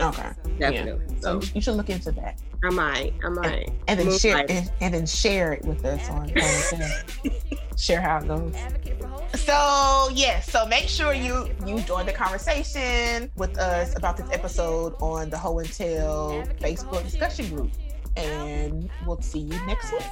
Okay. 0.00 0.30
Definitely. 0.58 1.16
So 1.20 1.40
So 1.40 1.52
you 1.54 1.62
should 1.62 1.76
look 1.76 1.88
into 1.88 2.12
that. 2.12 2.38
I 2.64 2.70
might, 2.70 3.12
I 3.24 3.28
might. 3.28 3.70
And 3.88 3.98
then 4.00 4.06
Move 4.06 4.20
share 4.20 4.34
like- 4.36 4.50
and, 4.50 4.72
and 4.80 4.94
then 4.94 5.06
share 5.06 5.52
it 5.52 5.64
with 5.64 5.84
us 5.84 6.08
on 6.08 6.30
on- 6.30 7.32
share 7.76 8.00
how 8.00 8.18
it 8.18 8.26
goes. 8.28 8.54
Advocate 8.54 9.00
for 9.00 9.06
whole 9.08 9.26
shit. 9.30 9.40
So 9.40 10.08
yes, 10.12 10.50
so 10.50 10.66
make 10.66 10.88
sure 10.88 11.12
you 11.12 11.48
you 11.66 11.80
join 11.80 12.06
the 12.06 12.12
conversation 12.12 13.30
with 13.36 13.58
us 13.58 13.96
about 13.96 14.16
this 14.16 14.28
episode 14.32 14.94
on 15.00 15.28
the 15.30 15.36
Ho 15.38 15.58
and 15.58 15.72
Tell 15.72 16.42
Facebook 16.60 17.02
discussion 17.04 17.48
group. 17.54 17.70
And 18.16 18.88
we'll 19.06 19.20
see 19.20 19.40
you 19.40 19.66
next 19.66 19.92
week. 19.92 20.02